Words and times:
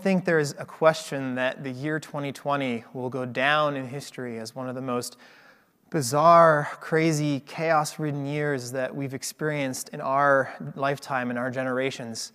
think 0.00 0.24
there 0.24 0.38
is 0.38 0.54
a 0.58 0.64
question 0.64 1.34
that 1.34 1.62
the 1.62 1.70
year 1.70 2.00
2020 2.00 2.84
will 2.94 3.10
go 3.10 3.26
down 3.26 3.76
in 3.76 3.86
history 3.86 4.38
as 4.38 4.54
one 4.54 4.68
of 4.68 4.74
the 4.74 4.80
most 4.80 5.18
bizarre, 5.90 6.68
crazy, 6.80 7.40
chaos 7.40 7.98
ridden 7.98 8.24
years 8.24 8.72
that 8.72 8.94
we've 8.94 9.12
experienced 9.12 9.90
in 9.90 10.00
our 10.00 10.54
lifetime, 10.74 11.30
in 11.30 11.36
our 11.36 11.50
generations. 11.50 12.32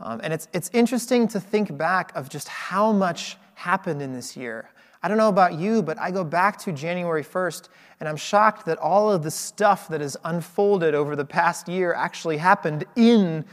Um, 0.00 0.20
and 0.24 0.32
it's, 0.32 0.48
it's 0.52 0.70
interesting 0.72 1.28
to 1.28 1.40
think 1.40 1.76
back 1.76 2.10
of 2.16 2.28
just 2.28 2.48
how 2.48 2.90
much 2.90 3.36
happened 3.54 4.02
in 4.02 4.12
this 4.12 4.36
year. 4.36 4.70
I 5.02 5.08
don't 5.08 5.18
know 5.18 5.28
about 5.28 5.54
you, 5.54 5.82
but 5.82 5.98
I 6.00 6.10
go 6.10 6.24
back 6.24 6.58
to 6.60 6.72
January 6.72 7.22
1st 7.22 7.68
and 8.00 8.08
I'm 8.08 8.16
shocked 8.16 8.66
that 8.66 8.78
all 8.78 9.12
of 9.12 9.22
the 9.22 9.30
stuff 9.30 9.86
that 9.88 10.00
has 10.00 10.16
unfolded 10.24 10.94
over 10.94 11.14
the 11.14 11.24
past 11.24 11.68
year 11.68 11.94
actually 11.94 12.38
happened 12.38 12.84
in 12.96 13.44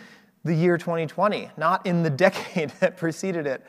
the 0.44 0.54
year 0.54 0.78
2020, 0.78 1.50
not 1.58 1.86
in 1.86 2.04
the 2.04 2.10
decade 2.26 2.72
that 2.80 2.98
preceded 2.98 3.46
it. 3.46 3.66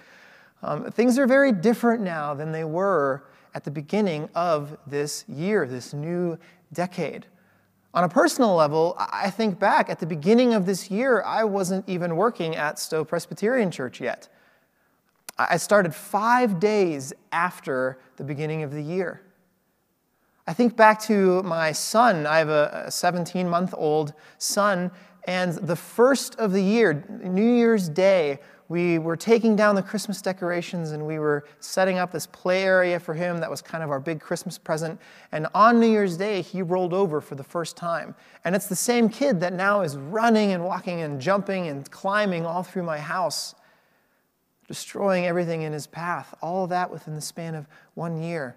Um, 0.62 0.90
things 0.90 1.18
are 1.18 1.26
very 1.26 1.52
different 1.52 2.02
now 2.02 2.34
than 2.34 2.52
they 2.52 2.64
were 2.64 3.24
at 3.54 3.64
the 3.64 3.70
beginning 3.70 4.28
of 4.34 4.76
this 4.86 5.24
year, 5.28 5.66
this 5.66 5.92
new 5.92 6.38
decade. 6.72 7.26
On 7.94 8.04
a 8.04 8.08
personal 8.08 8.54
level, 8.54 8.96
I 8.98 9.28
think 9.28 9.58
back 9.58 9.90
at 9.90 9.98
the 9.98 10.06
beginning 10.06 10.54
of 10.54 10.64
this 10.64 10.90
year, 10.90 11.22
I 11.22 11.44
wasn't 11.44 11.86
even 11.88 12.16
working 12.16 12.56
at 12.56 12.78
Stow 12.78 13.04
Presbyterian 13.04 13.70
Church 13.70 14.00
yet. 14.00 14.28
I 15.38 15.56
started 15.58 15.94
five 15.94 16.58
days 16.58 17.12
after 17.32 17.98
the 18.16 18.24
beginning 18.24 18.62
of 18.62 18.70
the 18.70 18.82
year. 18.82 19.22
I 20.46 20.52
think 20.54 20.76
back 20.76 21.00
to 21.02 21.42
my 21.42 21.72
son. 21.72 22.26
I 22.26 22.38
have 22.38 22.48
a 22.48 22.90
17 22.90 23.48
month 23.48 23.74
old 23.76 24.14
son, 24.38 24.90
and 25.24 25.52
the 25.54 25.76
first 25.76 26.34
of 26.36 26.52
the 26.52 26.62
year, 26.62 27.04
New 27.22 27.54
Year's 27.54 27.88
Day, 27.88 28.40
we 28.68 28.98
were 28.98 29.16
taking 29.16 29.54
down 29.54 29.74
the 29.74 29.82
Christmas 29.82 30.22
decorations 30.22 30.92
and 30.92 31.06
we 31.06 31.18
were 31.18 31.44
setting 31.60 31.98
up 31.98 32.10
this 32.10 32.26
play 32.26 32.64
area 32.64 32.98
for 32.98 33.12
him. 33.12 33.38
That 33.38 33.50
was 33.50 33.60
kind 33.60 33.84
of 33.84 33.90
our 33.90 34.00
big 34.00 34.18
Christmas 34.18 34.56
present. 34.56 34.98
And 35.30 35.46
on 35.54 35.78
New 35.78 35.88
Year's 35.88 36.16
Day, 36.16 36.40
he 36.40 36.62
rolled 36.62 36.94
over 36.94 37.20
for 37.20 37.34
the 37.34 37.44
first 37.44 37.76
time. 37.76 38.14
And 38.44 38.56
it's 38.56 38.66
the 38.66 38.76
same 38.76 39.08
kid 39.08 39.40
that 39.40 39.52
now 39.52 39.82
is 39.82 39.96
running 39.96 40.52
and 40.52 40.64
walking 40.64 41.02
and 41.02 41.20
jumping 41.20 41.68
and 41.68 41.88
climbing 41.90 42.46
all 42.46 42.62
through 42.62 42.84
my 42.84 42.98
house 42.98 43.54
destroying 44.68 45.26
everything 45.26 45.62
in 45.62 45.72
his 45.72 45.86
path. 45.86 46.34
All 46.40 46.64
of 46.64 46.70
that 46.70 46.90
within 46.90 47.14
the 47.14 47.20
span 47.20 47.54
of 47.54 47.66
one 47.92 48.22
year. 48.22 48.56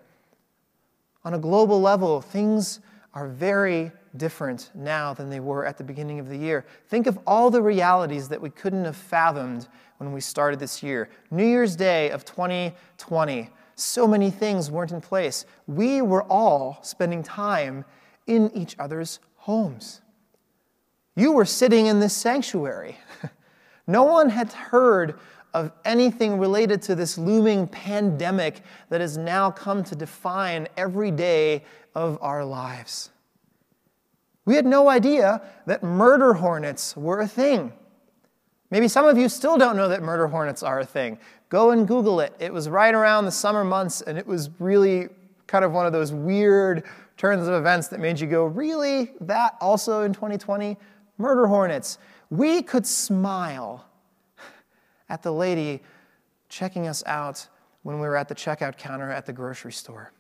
On 1.25 1.33
a 1.33 1.39
global 1.39 1.81
level, 1.81 2.21
things 2.21 2.79
are 3.13 3.27
very 3.27 3.91
different 4.17 4.71
now 4.73 5.13
than 5.13 5.29
they 5.29 5.39
were 5.39 5.65
at 5.65 5.77
the 5.77 5.83
beginning 5.83 6.19
of 6.19 6.29
the 6.29 6.37
year. 6.37 6.65
Think 6.87 7.07
of 7.07 7.19
all 7.25 7.49
the 7.49 7.61
realities 7.61 8.27
that 8.29 8.41
we 8.41 8.49
couldn't 8.49 8.85
have 8.85 8.95
fathomed 8.95 9.67
when 9.97 10.11
we 10.11 10.21
started 10.21 10.59
this 10.59 10.83
year. 10.83 11.09
New 11.31 11.45
Year's 11.45 11.75
Day 11.75 12.09
of 12.09 12.25
2020, 12.25 13.49
so 13.75 14.07
many 14.07 14.31
things 14.31 14.71
weren't 14.71 14.91
in 14.91 15.01
place. 15.01 15.45
We 15.67 16.01
were 16.01 16.23
all 16.23 16.79
spending 16.81 17.23
time 17.23 17.85
in 18.27 18.51
each 18.55 18.75
other's 18.79 19.19
homes. 19.35 20.01
You 21.15 21.31
were 21.31 21.45
sitting 21.45 21.85
in 21.85 21.99
this 21.99 22.13
sanctuary. 22.13 22.97
no 23.87 24.03
one 24.03 24.29
had 24.29 24.51
heard 24.51 25.19
of 25.53 25.71
anything 25.85 26.37
related 26.37 26.81
to 26.81 26.95
this 26.95 27.17
looming 27.17 27.65
pandemic 27.67 28.61
that 28.89 28.99
has 28.99 29.17
now 29.17 29.49
come 29.49 29.83
to 29.85 29.95
define 29.95 30.67
every 30.75 31.11
day 31.11 31.63
of 31.95 32.17
our 32.21 32.43
lives. 32.43 33.11
We 34.45 34.55
had 34.55 34.65
no 34.65 34.89
idea 34.89 35.41
that 35.65 35.83
murder 35.83 36.33
hornets 36.35 36.95
were 36.95 37.19
a 37.19 37.27
thing. 37.27 37.73
Maybe 38.69 38.87
some 38.87 39.05
of 39.05 39.17
you 39.17 39.29
still 39.29 39.57
don't 39.57 39.75
know 39.75 39.87
that 39.89 40.03
murder 40.03 40.27
hornets 40.27 40.63
are 40.63 40.79
a 40.79 40.85
thing. 40.85 41.17
Go 41.49 41.71
and 41.71 41.87
Google 41.87 42.19
it. 42.19 42.33
It 42.39 42.53
was 42.53 42.69
right 42.69 42.93
around 42.93 43.25
the 43.25 43.31
summer 43.31 43.63
months, 43.63 44.01
and 44.01 44.17
it 44.17 44.25
was 44.25 44.49
really 44.59 45.09
kind 45.47 45.63
of 45.63 45.71
one 45.71 45.85
of 45.85 45.93
those 45.93 46.11
weird 46.11 46.83
turns 47.17 47.47
of 47.47 47.53
events 47.53 47.87
that 47.89 47.99
made 47.99 48.19
you 48.19 48.27
go, 48.27 48.45
Really? 48.45 49.13
That 49.21 49.55
also 49.61 50.01
in 50.01 50.13
2020? 50.13 50.77
Murder 51.17 51.47
hornets. 51.47 51.97
We 52.29 52.61
could 52.61 52.85
smile 52.85 53.85
at 55.09 55.21
the 55.23 55.31
lady 55.31 55.81
checking 56.49 56.87
us 56.87 57.03
out 57.05 57.47
when 57.83 57.99
we 57.99 58.07
were 58.07 58.17
at 58.17 58.27
the 58.27 58.35
checkout 58.35 58.77
counter 58.77 59.11
at 59.11 59.25
the 59.25 59.33
grocery 59.33 59.71
store. 59.71 60.11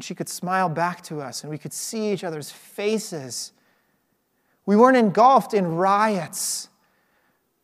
And 0.00 0.04
she 0.06 0.14
could 0.14 0.30
smile 0.30 0.70
back 0.70 1.02
to 1.02 1.20
us, 1.20 1.42
and 1.42 1.50
we 1.50 1.58
could 1.58 1.74
see 1.74 2.10
each 2.10 2.24
other's 2.24 2.50
faces. 2.50 3.52
We 4.64 4.74
weren't 4.74 4.96
engulfed 4.96 5.52
in 5.52 5.76
riots 5.76 6.70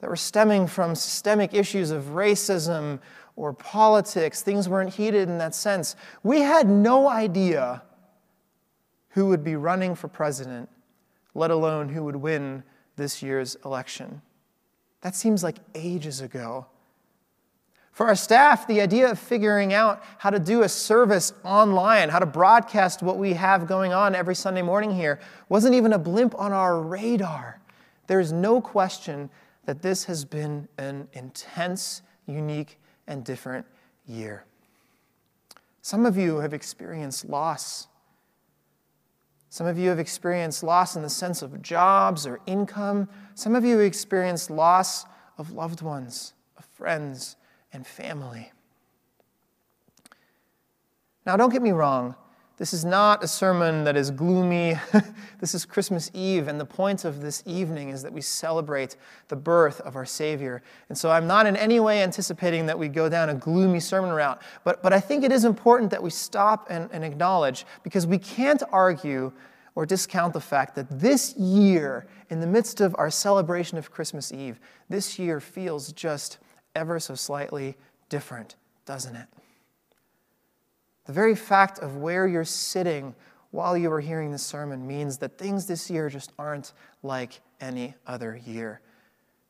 that 0.01 0.11
were 0.11 0.17
stemming 0.17 0.67
from 0.67 0.95
systemic 0.95 1.55
issues 1.55 1.91
of 1.91 2.09
racism 2.09 2.99
or 3.37 3.55
politics. 3.55 4.43
Things 4.43 4.69
weren't 4.69 4.93
heated 4.93 5.31
in 5.31 5.39
that 5.39 5.55
sense. 5.55 5.97
We 6.23 6.43
had 6.43 6.69
no 6.69 7.09
idea 7.09 7.83
who 9.13 9.29
would 9.29 9.43
be 9.43 9.57
running 9.57 9.95
for 9.95 10.09
president, 10.09 10.69
let 11.33 11.51
alone 11.51 11.89
who 11.89 12.05
would 12.05 12.17
win 12.17 12.65
this 12.97 13.23
year's 13.23 13.57
election. 13.65 14.21
That 15.01 15.17
seems 15.17 15.43
like 15.43 15.57
ages 15.75 16.21
ago. 16.21 16.67
For 17.97 18.09
our 18.09 18.15
staff, 18.15 18.67
the 18.67 18.83
idea 18.83 19.11
of 19.11 19.19
figuring 19.19 19.73
out 19.73 20.03
how 20.19 20.29
to 20.29 20.39
do 20.39 20.65
a 20.65 20.69
service 20.69 21.33
online, 21.43 22.11
how 22.11 22.19
to 22.19 22.27
broadcast 22.27 23.03
what 23.03 23.17
we 23.17 23.33
have 23.33 23.67
going 23.67 23.95
on 23.95 24.15
every 24.15 24.35
Sunday 24.35 24.61
morning 24.61 24.91
here, 24.91 25.19
wasn't 25.49 25.75
even 25.75 25.95
a 25.95 25.99
blimp 25.99 26.39
on 26.39 26.53
our 26.53 26.79
radar. 26.79 27.59
There's 28.07 28.33
no 28.33 28.61
question 28.61 29.31
that 29.65 29.81
this 29.81 30.05
has 30.05 30.27
been 30.27 30.69
an 30.77 31.09
intense, 31.15 32.03
unique, 32.27 32.79
and 33.07 33.25
different 33.25 33.65
year. 34.07 34.45
Some 35.81 36.05
of 36.05 36.19
you 36.19 36.37
have 36.41 36.53
experienced 36.53 37.25
loss. 37.25 37.89
Some 39.49 39.67
of 39.67 39.79
you 39.79 39.89
have 39.89 39.99
experienced 39.99 40.63
loss 40.63 40.97
in 40.97 41.03
the 41.03 41.09
sense 41.09 41.41
of 41.41 41.63
jobs 41.63 42.27
or 42.27 42.41
income. 42.45 43.09
Some 43.35 43.55
of 43.55 43.65
you 43.65 43.79
have 43.79 43.87
experienced 43.87 44.51
loss 44.51 45.07
of 45.39 45.53
loved 45.53 45.81
ones, 45.81 46.35
of 46.59 46.67
friends, 46.67 47.37
and 47.77 47.87
family. 47.87 48.51
Now, 51.27 51.37
don't 51.37 51.53
get 51.53 51.61
me 51.61 51.73
wrong. 51.73 52.17
This 52.57 52.73
is 52.73 52.87
not 52.87 53.23
a 53.23 53.29
sermon 53.29 53.85
that 53.85 53.99
is 53.99 54.11
gloomy. 54.11 54.77
this 55.41 55.55
is 55.55 55.67
Christmas 55.67 56.11
Eve, 56.15 56.49
and 56.49 56.59
the 56.59 56.65
point 56.65 57.05
of 57.05 57.21
this 57.21 57.43
evening 57.45 57.91
is 57.91 58.03
that 58.03 58.15
we 58.15 58.23
celebrate 58.23 58.97
the 59.29 59.37
birth 59.37 59.83
of 59.83 59.95
our 59.95 60.07
Savior. 60.07 60.63
And 60.89 60.97
so 60.97 61.11
I'm 61.11 61.27
not 61.27 61.45
in 61.45 61.55
any 61.55 61.79
way 61.79 62.03
anticipating 62.03 62.65
that 62.65 62.79
we 62.79 62.89
go 62.89 63.11
down 63.11 63.29
a 63.29 63.35
gloomy 63.35 63.81
sermon 63.81 64.11
route, 64.11 64.41
but, 64.65 64.83
but 64.83 64.95
I 64.95 65.01
think 65.01 65.23
it 65.23 65.31
is 65.31 65.45
important 65.45 65.91
that 65.91 66.03
we 66.03 66.09
stop 66.09 66.69
and, 66.71 66.89
and 66.93 67.05
acknowledge 67.05 67.67
because 67.83 68.07
we 68.07 68.17
can't 68.17 68.63
argue 68.73 69.33
or 69.75 69.85
discount 69.85 70.33
the 70.33 70.41
fact 70.41 70.77
that 70.77 70.99
this 70.99 71.37
year, 71.37 72.07
in 72.31 72.41
the 72.41 72.47
midst 72.47 72.81
of 72.81 72.97
our 72.97 73.11
celebration 73.11 73.77
of 73.77 73.91
Christmas 73.91 74.33
Eve, 74.33 74.59
this 74.89 75.19
year 75.19 75.41
feels 75.41 75.93
just 75.93 76.39
ever 76.77 77.01
so 77.01 77.15
slightly 77.15 77.77
different, 78.09 78.55
doesn't 78.85 79.17
it? 79.17 79.27
The 81.07 81.13
very 81.13 81.35
fact 81.35 81.79
of 81.81 81.97
where 81.97 82.27
you're 82.27 82.45
sitting 82.45 83.15
while 83.51 83.77
you 83.77 83.91
are 83.91 84.01
hearing 84.01 84.31
the 84.31 84.39
sermon 84.39 84.87
means 84.87 85.19
that 85.19 85.39
things 85.39 85.67
this 85.67 85.91
year 85.91 86.11
just 86.11 86.33
aren't 86.39 86.73
like 87.03 87.41
any 87.61 87.95
other 88.07 88.41
year. 88.47 88.81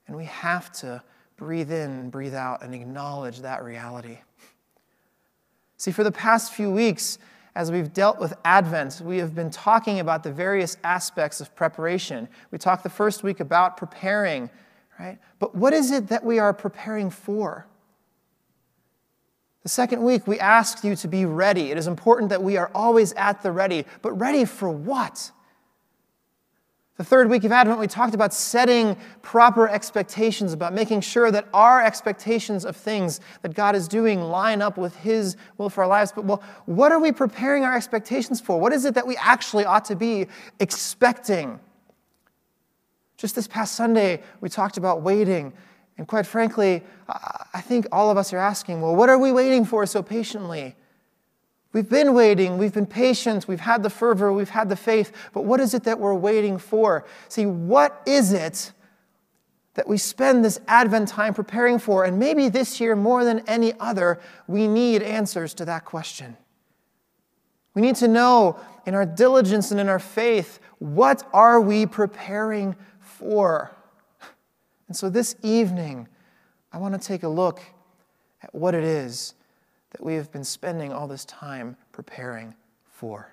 And 0.07 0.17
we 0.17 0.27
have 0.27 0.73
to 0.75 1.03
breathe 1.37 1.73
in 1.73 2.09
breathe 2.11 2.35
out 2.35 2.63
and 2.63 2.75
acknowledge 2.75 3.41
that 3.41 3.63
reality. 3.63 4.19
See, 5.77 5.93
for 5.93 6.05
the 6.05 6.13
past 6.13 6.55
few 6.55 6.71
weeks, 6.71 7.19
as 7.55 7.73
we've 7.73 7.93
dealt 7.93 8.19
with 8.19 8.35
Advent, 8.45 9.01
we 9.03 9.19
have 9.19 9.35
been 9.35 9.51
talking 9.51 10.01
about 10.01 10.23
the 10.23 10.33
various 10.33 10.77
aspects 10.85 11.41
of 11.41 11.55
preparation. 11.55 12.29
We 12.51 12.59
talked 12.59 12.83
the 12.83 12.91
first 12.91 13.23
week 13.23 13.41
about 13.41 13.77
preparing, 13.77 14.51
right? 14.99 15.19
But 15.39 15.55
what 15.55 15.73
is 15.73 15.91
it 15.91 16.09
that 16.09 16.25
we 16.25 16.39
are 16.39 16.53
preparing 16.53 17.11
for? 17.11 17.67
The 19.63 19.69
second 19.69 20.03
week, 20.03 20.27
we 20.27 20.39
asked 20.39 20.85
you 20.85 20.95
to 20.95 21.09
be 21.09 21.25
ready. 21.25 21.73
It 21.73 21.79
is 21.79 21.89
important 21.89 22.31
that 22.31 22.43
we 22.43 22.57
are 22.57 22.71
always 22.75 23.13
at 23.15 23.43
the 23.43 23.51
ready, 23.51 23.85
but 24.01 24.13
ready 24.13 24.45
for 24.45 24.71
what? 24.71 25.33
The 26.99 27.05
third 27.05 27.29
week 27.29 27.45
of 27.45 27.53
Advent, 27.53 27.79
we 27.79 27.89
talked 27.89 28.15
about 28.15 28.33
setting 28.33 28.97
proper 29.21 29.69
expectations, 29.69 30.55
about 30.55 30.73
making 30.73 31.03
sure 31.03 31.31
that 31.31 31.47
our 31.53 31.85
expectations 31.85 32.65
of 32.65 32.75
things 32.75 33.21
that 33.43 33.55
God 33.55 33.75
is 33.75 33.87
doing 33.87 34.23
line 34.23 34.63
up 34.63 34.79
with 34.79 34.97
His 34.97 35.37
will 35.59 35.69
for 35.69 35.83
our 35.83 35.89
lives. 35.89 36.13
But, 36.13 36.25
well, 36.25 36.43
what 36.65 36.93
are 36.93 36.99
we 36.99 37.13
preparing 37.13 37.65
our 37.65 37.77
expectations 37.77 38.41
for? 38.41 38.59
What 38.59 38.73
is 38.73 38.87
it 38.87 38.95
that 38.95 39.07
we 39.07 39.17
actually 39.17 39.67
ought 39.67 39.85
to 39.87 39.97
be 39.97 40.27
expecting? 40.59 41.61
Just 43.17 43.35
this 43.35 43.47
past 43.47 43.75
Sunday, 43.75 44.23
we 44.41 44.49
talked 44.49 44.77
about 44.77 45.03
waiting 45.03 45.53
and 45.99 46.07
quite 46.07 46.27
frankly, 46.27 46.83
I 47.09 47.61
think 47.61 47.87
all 47.91 48.11
of 48.11 48.19
us 48.19 48.33
are 48.33 48.39
asking, 48.39 48.81
well, 48.81 48.95
what 48.95 49.09
are 49.09 49.19
we 49.19 49.33
waiting 49.33 49.65
for 49.65 49.87
so 49.87 50.03
patiently? 50.03 50.77
We've 51.73 51.89
been 51.89 52.15
waiting, 52.15 52.59
we've 52.59 52.73
been 52.73 52.87
patient, 52.87 53.49
we've 53.49 53.61
had 53.61 53.83
the 53.83 53.91
fervor, 53.91 54.33
we've 54.33 54.51
had 54.51 54.69
the 54.69 54.77
faith, 54.77 55.13
but 55.33 55.45
what 55.45 55.61
is 55.61 55.75
it 55.75 55.85
that 55.85 55.99
we're 55.99 56.15
waiting 56.15 56.59
for? 56.59 57.05
See, 57.29 57.47
what 57.47 58.03
is 58.07 58.33
it 58.33 58.73
that 59.75 59.87
we 59.87 59.99
spend 59.99 60.45
this 60.45 60.59
Advent 60.69 61.09
time 61.09 61.35
preparing 61.35 61.79
for? 61.79 62.05
And 62.05 62.19
maybe 62.19 62.49
this 62.49 62.81
year, 62.81 62.97
more 62.97 63.25
than 63.25 63.41
any 63.47 63.75
other, 63.79 64.21
we 64.47 64.69
need 64.69 65.03
answers 65.03 65.53
to 65.55 65.65
that 65.67 65.85
question. 65.85 66.37
We 67.75 67.83
need 67.83 67.97
to 67.97 68.09
know 68.09 68.59
in 68.87 68.95
our 68.95 69.05
diligence 69.05 69.71
and 69.71 69.79
in 69.79 69.89
our 69.89 69.99
faith, 69.99 70.61
what 70.79 71.29
are 71.35 71.61
we 71.61 71.85
preparing 71.85 72.75
for? 73.17 73.71
And 74.89 74.97
so 74.97 75.09
this 75.09 75.35
evening, 75.43 76.09
I 76.73 76.79
want 76.79 77.01
to 77.01 77.01
take 77.01 77.23
a 77.23 77.29
look 77.29 77.61
at 78.43 78.55
what 78.55 78.75
it 78.75 78.85
is 78.85 79.35
that 79.91 80.03
we 80.05 80.15
have 80.15 80.31
been 80.31 80.45
spending 80.45 80.93
all 80.93 81.09
this 81.09 81.25
time 81.25 81.77
preparing 81.93 82.55
for. 82.91 83.33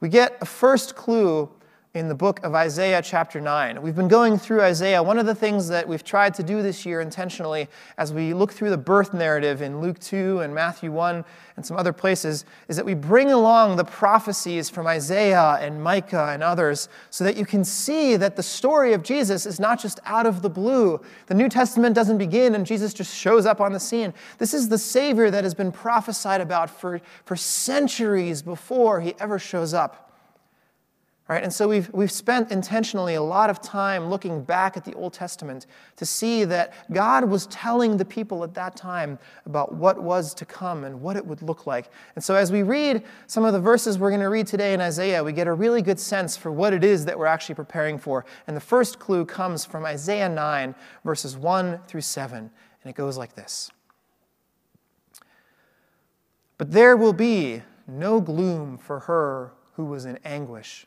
We 0.00 0.08
get 0.08 0.38
a 0.40 0.44
first 0.44 0.94
clue 0.94 1.50
in 1.98 2.08
the 2.08 2.14
book 2.14 2.42
of 2.44 2.54
Isaiah, 2.54 3.02
chapter 3.02 3.40
9. 3.40 3.82
We've 3.82 3.96
been 3.96 4.08
going 4.08 4.38
through 4.38 4.62
Isaiah. 4.62 5.02
One 5.02 5.18
of 5.18 5.26
the 5.26 5.34
things 5.34 5.68
that 5.68 5.86
we've 5.86 6.04
tried 6.04 6.32
to 6.34 6.42
do 6.42 6.62
this 6.62 6.86
year 6.86 7.00
intentionally 7.00 7.68
as 7.98 8.12
we 8.12 8.32
look 8.32 8.52
through 8.52 8.70
the 8.70 8.78
birth 8.78 9.12
narrative 9.12 9.60
in 9.60 9.80
Luke 9.80 9.98
2 9.98 10.40
and 10.40 10.54
Matthew 10.54 10.92
1 10.92 11.24
and 11.56 11.66
some 11.66 11.76
other 11.76 11.92
places 11.92 12.44
is 12.68 12.76
that 12.76 12.86
we 12.86 12.94
bring 12.94 13.32
along 13.32 13.76
the 13.76 13.84
prophecies 13.84 14.70
from 14.70 14.86
Isaiah 14.86 15.58
and 15.60 15.82
Micah 15.82 16.30
and 16.32 16.42
others 16.42 16.88
so 17.10 17.24
that 17.24 17.36
you 17.36 17.44
can 17.44 17.64
see 17.64 18.16
that 18.16 18.36
the 18.36 18.42
story 18.42 18.92
of 18.92 19.02
Jesus 19.02 19.44
is 19.44 19.58
not 19.58 19.80
just 19.80 19.98
out 20.04 20.24
of 20.24 20.40
the 20.40 20.50
blue. 20.50 21.00
The 21.26 21.34
New 21.34 21.48
Testament 21.48 21.94
doesn't 21.94 22.18
begin 22.18 22.54
and 22.54 22.64
Jesus 22.64 22.94
just 22.94 23.14
shows 23.14 23.44
up 23.44 23.60
on 23.60 23.72
the 23.72 23.80
scene. 23.80 24.14
This 24.38 24.54
is 24.54 24.68
the 24.68 24.78
Savior 24.78 25.30
that 25.30 25.42
has 25.42 25.54
been 25.54 25.72
prophesied 25.72 26.40
about 26.40 26.70
for, 26.70 27.00
for 27.24 27.34
centuries 27.34 28.40
before 28.40 29.00
he 29.00 29.14
ever 29.18 29.38
shows 29.38 29.74
up. 29.74 30.07
Right? 31.28 31.42
And 31.42 31.52
so 31.52 31.68
we've, 31.68 31.90
we've 31.92 32.10
spent 32.10 32.50
intentionally 32.50 33.14
a 33.14 33.22
lot 33.22 33.50
of 33.50 33.60
time 33.60 34.08
looking 34.08 34.42
back 34.42 34.78
at 34.78 34.84
the 34.86 34.94
Old 34.94 35.12
Testament 35.12 35.66
to 35.96 36.06
see 36.06 36.44
that 36.44 36.72
God 36.90 37.24
was 37.24 37.46
telling 37.48 37.98
the 37.98 38.04
people 38.06 38.42
at 38.44 38.54
that 38.54 38.76
time 38.76 39.18
about 39.44 39.74
what 39.74 40.02
was 40.02 40.32
to 40.34 40.46
come 40.46 40.84
and 40.84 41.02
what 41.02 41.16
it 41.16 41.26
would 41.26 41.42
look 41.42 41.66
like. 41.66 41.90
And 42.14 42.24
so 42.24 42.34
as 42.34 42.50
we 42.50 42.62
read 42.62 43.02
some 43.26 43.44
of 43.44 43.52
the 43.52 43.60
verses 43.60 43.98
we're 43.98 44.08
going 44.08 44.22
to 44.22 44.30
read 44.30 44.46
today 44.46 44.72
in 44.72 44.80
Isaiah, 44.80 45.22
we 45.22 45.34
get 45.34 45.46
a 45.46 45.52
really 45.52 45.82
good 45.82 46.00
sense 46.00 46.34
for 46.34 46.50
what 46.50 46.72
it 46.72 46.82
is 46.82 47.04
that 47.04 47.18
we're 47.18 47.26
actually 47.26 47.56
preparing 47.56 47.98
for. 47.98 48.24
And 48.46 48.56
the 48.56 48.60
first 48.62 48.98
clue 48.98 49.26
comes 49.26 49.66
from 49.66 49.84
Isaiah 49.84 50.30
9, 50.30 50.74
verses 51.04 51.36
1 51.36 51.80
through 51.86 52.00
7. 52.00 52.38
And 52.38 52.50
it 52.90 52.94
goes 52.94 53.18
like 53.18 53.34
this 53.34 53.70
But 56.56 56.72
there 56.72 56.96
will 56.96 57.12
be 57.12 57.60
no 57.86 58.18
gloom 58.18 58.78
for 58.78 59.00
her 59.00 59.52
who 59.74 59.84
was 59.84 60.06
in 60.06 60.18
anguish 60.24 60.86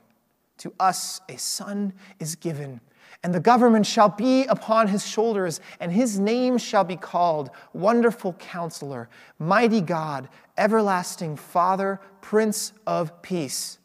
to 0.61 0.73
us 0.79 1.21
a 1.29 1.37
son 1.37 1.93
is 2.19 2.35
given 2.35 2.81
and 3.23 3.33
the 3.33 3.39
government 3.39 3.85
shall 3.85 4.09
be 4.09 4.45
upon 4.45 4.87
his 4.87 5.05
shoulders, 5.05 5.59
and 5.79 5.91
his 5.91 6.19
name 6.19 6.57
shall 6.57 6.83
be 6.83 6.95
called 6.95 7.51
Wonderful 7.73 8.33
Counselor, 8.33 9.09
Mighty 9.37 9.81
God, 9.81 10.27
Everlasting 10.57 11.35
Father, 11.35 11.99
Prince 12.21 12.73
of 12.87 13.21
Peace. 13.21 13.77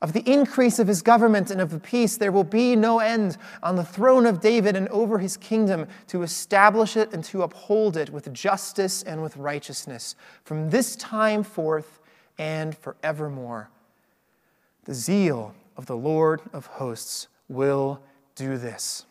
Of 0.00 0.14
the 0.14 0.22
increase 0.30 0.78
of 0.78 0.88
his 0.88 1.02
government 1.02 1.50
and 1.50 1.60
of 1.60 1.70
the 1.70 1.78
peace, 1.78 2.16
there 2.16 2.32
will 2.32 2.44
be 2.44 2.74
no 2.74 3.00
end 3.00 3.36
on 3.62 3.76
the 3.76 3.84
throne 3.84 4.24
of 4.24 4.40
David 4.40 4.74
and 4.74 4.88
over 4.88 5.18
his 5.18 5.36
kingdom 5.36 5.86
to 6.06 6.22
establish 6.22 6.96
it 6.96 7.12
and 7.12 7.22
to 7.24 7.42
uphold 7.42 7.98
it 7.98 8.08
with 8.08 8.32
justice 8.32 9.02
and 9.02 9.22
with 9.22 9.36
righteousness 9.36 10.16
from 10.42 10.70
this 10.70 10.96
time 10.96 11.42
forth 11.42 12.00
and 12.38 12.74
forevermore. 12.78 13.68
The 14.84 14.94
zeal 14.94 15.54
of 15.76 15.86
the 15.86 15.96
Lord 15.96 16.40
of 16.52 16.66
hosts 16.66 17.28
will 17.48 18.00
do 18.34 18.56
this. 18.56 19.06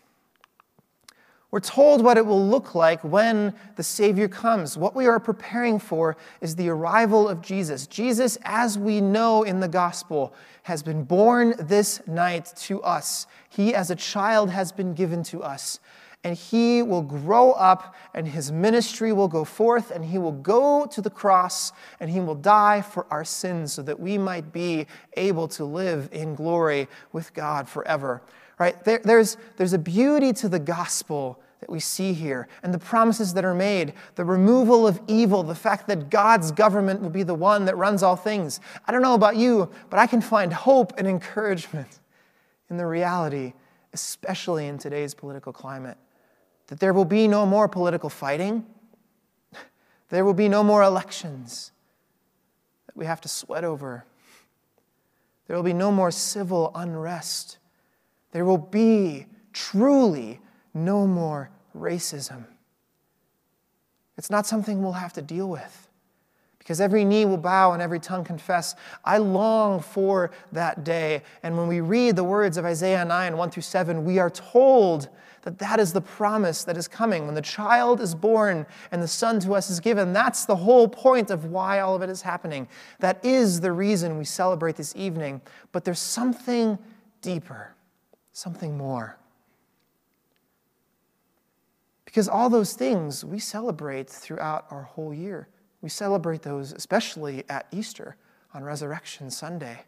We're 1.52 1.60
told 1.60 2.04
what 2.04 2.18
it 2.18 2.26
will 2.28 2.48
look 2.48 2.76
like 2.76 3.04
when 3.04 3.56
the 3.76 3.82
Savior 3.82 4.28
comes. 4.28 4.78
What 4.78 4.96
we 4.96 5.08
are 5.08 5.20
preparing 5.20 5.80
for 5.80 6.16
is 6.42 6.56
the 6.56 6.70
arrival 6.70 7.28
of 7.28 7.42
Jesus. 7.42 7.88
Jesus, 7.88 8.38
as 8.44 8.78
we 8.78 9.02
know 9.02 9.42
in 9.42 9.60
the 9.60 9.68
gospel, 9.68 10.32
has 10.64 10.84
been 10.84 11.04
born 11.04 11.56
this 11.58 12.06
night 12.06 12.54
to 12.58 12.84
us. 12.84 13.26
He, 13.50 13.74
as 13.74 13.90
a 13.90 13.96
child, 13.96 14.52
has 14.52 14.72
been 14.72 14.94
given 14.94 15.24
to 15.24 15.42
us. 15.42 15.80
And 16.24 16.38
he 16.38 16.84
will 16.84 17.02
grow 17.02 17.54
up, 17.54 17.96
and 18.14 18.28
his 18.28 18.52
ministry 18.52 19.12
will 19.12 19.30
go 19.30 19.44
forth, 19.44 19.90
and 19.90 20.06
he 20.06 20.20
will 20.20 20.34
go 20.34 20.86
to 20.86 21.02
the 21.02 21.10
cross, 21.10 21.72
and 22.00 22.12
he 22.12 22.20
will 22.20 22.36
die 22.36 22.82
for 22.82 23.08
our 23.10 23.24
sins 23.24 23.74
so 23.74 23.82
that 23.84 24.00
we 24.00 24.20
might 24.20 24.52
be 24.52 24.86
able 25.14 25.48
to 25.48 25.64
live 25.66 26.10
in 26.12 26.36
glory 26.36 26.88
with 27.12 27.34
God 27.34 27.68
forever 27.68 28.22
right? 28.60 28.84
There, 28.84 29.00
there's, 29.04 29.38
there's 29.58 29.74
a 29.74 29.80
beauty 29.80 30.34
to 30.34 30.50
the 30.50 30.60
gospel 30.60 31.40
that 31.62 31.70
we 31.70 31.80
see 31.80 32.14
here 32.14 32.48
and 32.62 32.74
the 32.74 32.80
promises 32.80 33.34
that 33.34 33.44
are 33.44 33.56
made, 33.56 33.94
the 34.16 34.26
removal 34.26 34.86
of 34.86 35.02
evil, 35.08 35.44
the 35.44 35.56
fact 35.56 35.88
that 35.88 36.10
God's 36.10 36.52
government 36.52 37.02
will 37.02 37.10
be 37.10 37.24
the 37.24 37.34
one 37.34 37.66
that 37.66 37.78
runs 37.78 38.04
all 38.04 38.16
things. 38.16 38.60
I 38.86 38.92
don't 38.92 39.02
know 39.02 39.14
about 39.14 39.38
you, 39.38 39.70
but 39.90 40.00
I 40.00 40.08
can 40.08 40.22
find 40.22 40.54
hope 40.54 40.94
and 40.98 41.08
encouragement 41.08 42.00
in 42.70 42.78
the 42.78 42.86
reality, 42.86 43.54
especially 43.94 44.68
in 44.68 44.78
today's 44.78 45.14
political 45.14 45.52
climate, 45.52 45.98
that 46.68 46.80
there 46.80 46.94
will 46.94 47.06
be 47.06 47.28
no 47.28 47.46
more 47.46 47.68
political 47.68 48.10
fighting, 48.10 48.66
there 50.10 50.24
will 50.24 50.34
be 50.34 50.48
no 50.48 50.64
more 50.64 50.84
elections 50.84 51.72
that 52.88 52.96
we 52.96 53.06
have 53.06 53.22
to 53.22 53.28
sweat 53.28 53.64
over, 53.64 54.06
there 55.48 55.56
will 55.56 55.64
be 55.64 55.74
no 55.74 55.92
more 55.92 56.12
civil 56.12 56.72
unrest 56.76 57.59
there 58.32 58.46
will 58.46 58.58
be 58.58 59.26
truly 59.54 60.40
no 60.74 61.08
more 61.08 61.50
racism. 61.76 62.46
It's 64.18 64.30
not 64.30 64.46
something 64.46 64.84
we'll 64.84 64.92
have 64.94 65.14
to 65.14 65.22
deal 65.22 65.50
with 65.50 65.88
because 66.70 66.82
every 66.82 67.04
knee 67.04 67.26
will 67.26 67.38
bow 67.38 67.72
and 67.72 67.82
every 67.82 68.00
tongue 68.00 68.24
confess. 68.24 68.76
I 69.04 69.18
long 69.18 69.80
for 69.80 70.30
that 70.52 70.84
day. 70.84 71.24
And 71.42 71.58
when 71.58 71.68
we 71.68 71.82
read 71.82 72.16
the 72.16 72.24
words 72.24 72.58
of 72.58 72.66
Isaiah 72.66 73.04
9, 73.04 73.38
1 73.38 73.50
through 73.50 73.64
7, 73.64 74.06
we 74.06 74.20
are 74.20 74.30
told 74.30 75.10
that 75.42 75.58
that 75.58 75.80
is 75.80 75.94
the 75.94 76.02
promise 76.02 76.64
that 76.66 76.78
is 76.78 76.88
coming. 76.88 77.26
When 77.26 77.34
the 77.34 77.42
child 77.42 78.02
is 78.02 78.14
born 78.14 78.68
and 78.92 79.02
the 79.02 79.08
son 79.08 79.40
to 79.40 79.56
us 79.56 79.70
is 79.70 79.80
given, 79.80 80.14
that's 80.14 80.46
the 80.46 80.56
whole 80.56 80.88
point 80.88 81.32
of 81.32 81.46
why 81.46 81.80
all 81.80 81.96
of 81.96 82.04
it 82.04 82.10
is 82.10 82.22
happening. 82.22 82.68
That 83.00 83.24
is 83.26 83.62
the 83.62 83.72
reason 83.72 84.18
we 84.20 84.26
celebrate 84.26 84.76
this 84.76 84.96
evening. 84.96 85.42
But 85.72 85.86
there's 85.86 85.98
something 85.98 86.78
deeper 87.22 87.74
something 88.40 88.78
more. 88.78 89.18
Because 92.06 92.28
all 92.28 92.50
those 92.50 92.74
things 92.74 93.24
we 93.24 93.38
celebrate 93.38 94.10
throughout 94.10 94.66
our 94.72 94.84
whole 94.84 95.14
year. 95.14 95.48
We 95.82 95.90
celebrate 95.90 96.42
those 96.42 96.72
especially 96.72 97.44
at 97.50 97.68
Easter 97.72 98.16
on 98.54 98.64
Resurrection 98.64 99.30
Sunday, 99.30 99.84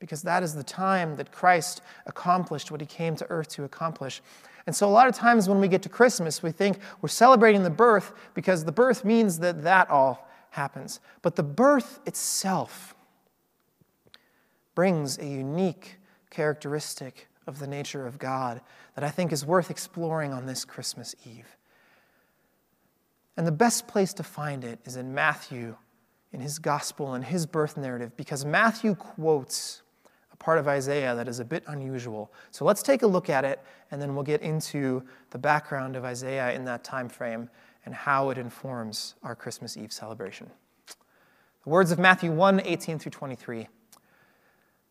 because 0.00 0.22
that 0.22 0.42
is 0.42 0.54
the 0.54 0.64
time 0.64 1.16
that 1.16 1.30
Christ 1.30 1.82
accomplished 2.06 2.70
what 2.70 2.80
he 2.80 2.86
came 2.86 3.14
to 3.16 3.26
earth 3.30 3.48
to 3.50 3.64
accomplish. 3.64 4.20
And 4.66 4.74
so, 4.74 4.88
a 4.88 4.90
lot 4.90 5.06
of 5.06 5.14
times 5.14 5.48
when 5.48 5.60
we 5.60 5.68
get 5.68 5.82
to 5.82 5.88
Christmas, 5.88 6.42
we 6.42 6.50
think 6.50 6.78
we're 7.00 7.08
celebrating 7.08 7.62
the 7.62 7.70
birth 7.70 8.12
because 8.34 8.64
the 8.64 8.72
birth 8.72 9.04
means 9.04 9.38
that 9.38 9.62
that 9.62 9.88
all 9.88 10.28
happens. 10.50 10.98
But 11.22 11.36
the 11.36 11.44
birth 11.44 12.00
itself 12.06 12.94
brings 14.74 15.18
a 15.18 15.26
unique 15.26 15.98
characteristic 16.30 17.28
of 17.46 17.58
the 17.58 17.66
nature 17.66 18.06
of 18.06 18.18
God 18.18 18.60
that 18.94 19.04
I 19.04 19.10
think 19.10 19.32
is 19.32 19.44
worth 19.44 19.70
exploring 19.70 20.32
on 20.32 20.46
this 20.46 20.64
Christmas 20.64 21.14
Eve. 21.24 21.56
And 23.36 23.46
the 23.46 23.52
best 23.52 23.86
place 23.86 24.12
to 24.14 24.22
find 24.22 24.64
it 24.64 24.78
is 24.84 24.96
in 24.96 25.14
Matthew, 25.14 25.76
in 26.32 26.40
his 26.40 26.58
gospel 26.58 27.14
and 27.14 27.24
his 27.24 27.46
birth 27.46 27.76
narrative, 27.76 28.16
because 28.16 28.44
Matthew 28.44 28.94
quotes 28.94 29.82
a 30.32 30.36
part 30.36 30.58
of 30.58 30.68
Isaiah 30.68 31.14
that 31.14 31.28
is 31.28 31.38
a 31.38 31.44
bit 31.44 31.62
unusual. 31.66 32.32
So 32.50 32.64
let's 32.64 32.82
take 32.82 33.02
a 33.02 33.06
look 33.06 33.30
at 33.30 33.44
it, 33.44 33.60
and 33.90 34.00
then 34.00 34.14
we'll 34.14 34.24
get 34.24 34.42
into 34.42 35.02
the 35.30 35.38
background 35.38 35.96
of 35.96 36.04
Isaiah 36.04 36.52
in 36.52 36.64
that 36.64 36.82
time 36.82 37.08
frame 37.08 37.48
and 37.84 37.94
how 37.94 38.30
it 38.30 38.38
informs 38.38 39.14
our 39.22 39.34
Christmas 39.34 39.76
Eve 39.76 39.92
celebration. 39.92 40.50
The 41.64 41.70
words 41.70 41.90
of 41.90 41.98
Matthew 41.98 42.32
1 42.32 42.62
18 42.64 42.98
through 42.98 43.12
23. 43.12 43.68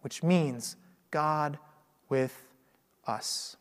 which 0.00 0.22
means 0.22 0.76
God 1.10 1.58
with 2.08 2.46
us. 3.06 3.56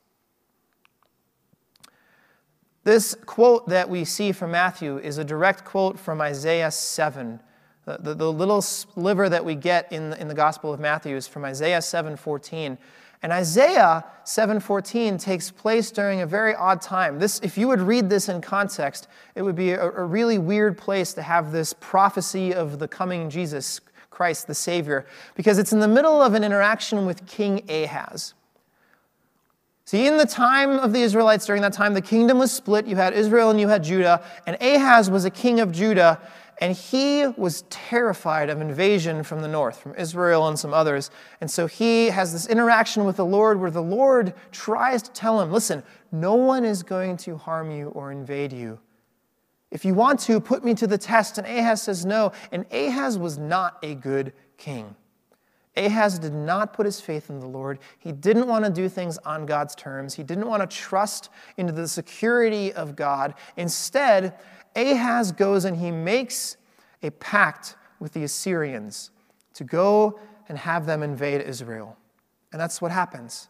This 2.84 3.16
quote 3.26 3.68
that 3.70 3.90
we 3.90 4.06
see 4.06 4.32
from 4.32 4.52
Matthew 4.52 4.98
is 4.98 5.18
a 5.18 5.24
direct 5.24 5.66
quote 5.66 6.00
from 6.00 6.22
Isaiah 6.22 6.72
7. 6.72 7.40
The, 7.86 7.98
the, 7.98 8.14
the, 8.14 8.32
little 8.32 8.62
sliver 8.62 9.30
that 9.30 9.44
we 9.44 9.56
get 9.56 9.92
in 9.92 10.12
the, 10.12 10.22
in 10.22 10.28
the 10.28 10.34
Gospel 10.34 10.74
of 10.74 10.80
Matthew 10.80 11.16
is 11.16 11.28
from 11.28 11.44
Isaiah 11.44 11.80
7:14. 11.80 12.78
And 13.22 13.34
Isaiah 13.34 14.06
7:14 14.24 15.20
takes 15.20 15.52
place 15.52 15.92
during 15.92 16.22
a 16.22 16.26
very 16.26 16.56
odd 16.56 16.82
time. 16.82 17.20
This, 17.20 17.40
if 17.42 17.58
you 17.58 17.68
would 17.68 17.82
read 17.82 18.10
this 18.10 18.30
in 18.30 18.42
context, 18.42 19.08
it 19.36 19.42
would 19.42 19.56
be 19.56 19.72
a, 19.72 19.84
a 19.84 20.04
really 20.04 20.38
weird 20.38 20.78
place 20.78 21.14
to 21.14 21.22
have 21.22 21.52
this 21.52 21.74
prophecy 21.74 22.54
of 22.54 22.80
the 22.80 22.88
coming 22.88 23.30
Jesus 23.30 23.82
Christ 24.20 24.48
the 24.48 24.54
Savior, 24.54 25.06
because 25.36 25.58
it's 25.58 25.72
in 25.72 25.80
the 25.80 25.88
middle 25.88 26.22
of 26.22 26.34
an 26.34 26.44
interaction 26.44 27.06
with 27.06 27.26
King 27.26 27.64
Ahaz. 27.72 28.34
See, 29.86 30.06
in 30.06 30.18
the 30.18 30.26
time 30.26 30.72
of 30.72 30.92
the 30.92 31.00
Israelites, 31.00 31.46
during 31.46 31.62
that 31.62 31.72
time, 31.72 31.94
the 31.94 32.02
kingdom 32.02 32.38
was 32.38 32.52
split. 32.52 32.86
You 32.86 32.98
had 32.98 33.14
Israel 33.14 33.50
and 33.50 33.62
you 33.62 33.70
had 33.70 33.82
Judah, 33.82 34.22
and 34.46 34.58
Ahaz 34.62 35.10
was 35.10 35.24
a 35.24 35.30
king 35.30 35.62
of 35.62 35.72
Judah, 35.72 36.20
and 36.60 36.76
he 36.76 37.28
was 37.38 37.62
terrified 37.70 38.50
of 38.50 38.60
invasion 38.60 39.24
from 39.24 39.42
the 39.42 39.48
north, 39.48 39.80
from 39.80 39.96
Israel 39.96 40.50
and 40.50 40.60
some 40.60 40.74
others. 40.74 41.12
And 41.40 41.50
so 41.50 41.66
he 41.66 42.08
has 42.08 42.34
this 42.34 42.46
interaction 42.46 43.06
with 43.06 43.16
the 43.16 43.26
Lord 43.26 43.58
where 43.58 43.72
the 43.72 43.82
Lord 43.82 44.34
tries 44.52 45.02
to 45.04 45.12
tell 45.14 45.40
him, 45.40 45.50
listen, 45.50 45.82
no 46.12 46.36
one 46.36 46.66
is 46.66 46.84
going 46.84 47.16
to 47.16 47.38
harm 47.38 47.72
you 47.72 47.88
or 47.96 48.12
invade 48.12 48.52
you. 48.52 48.80
If 49.72 49.86
you 49.86 49.94
want 49.94 50.20
to, 50.22 50.40
put 50.40 50.64
me 50.64 50.74
to 50.76 50.88
the 50.88 50.98
test. 50.98 51.38
And 51.38 51.46
Ahaz 51.46 51.84
says 51.84 52.06
no. 52.06 52.32
And 52.52 52.66
Ahaz 52.72 53.18
was 53.18 53.38
not 53.38 53.78
a 53.84 53.96
good 53.96 54.34
king. 54.58 54.96
Ahaz 55.78 56.20
did 56.20 56.34
not 56.34 56.74
put 56.74 56.86
his 56.86 57.00
faith 57.00 57.30
in 57.30 57.40
the 57.40 57.48
Lord. 57.48 57.80
He 58.00 58.12
didn't 58.12 58.48
want 58.48 58.66
to 58.66 58.72
do 58.72 58.90
things 58.90 59.18
on 59.20 59.46
God's 59.46 59.76
terms. 59.76 60.16
He 60.16 60.24
didn't 60.24 60.48
want 60.48 60.68
to 60.68 60.76
trust 60.76 61.30
into 61.58 61.72
the 61.72 61.88
security 61.88 62.74
of 62.74 62.96
God. 62.96 63.36
Instead, 63.56 64.38
Ahaz 64.76 65.32
goes 65.32 65.66
and 65.66 65.78
he 65.78 65.92
makes 65.92 66.58
a 67.04 67.12
pact 67.12 67.76
with 68.00 68.14
the 68.14 68.24
Assyrians 68.24 69.12
to 69.54 69.64
go 69.64 70.20
and 70.50 70.58
have 70.58 70.86
them 70.86 71.04
invade 71.04 71.42
Israel. 71.42 71.96
And 72.52 72.60
that's 72.60 72.82
what 72.82 72.92
happens. 72.92 73.48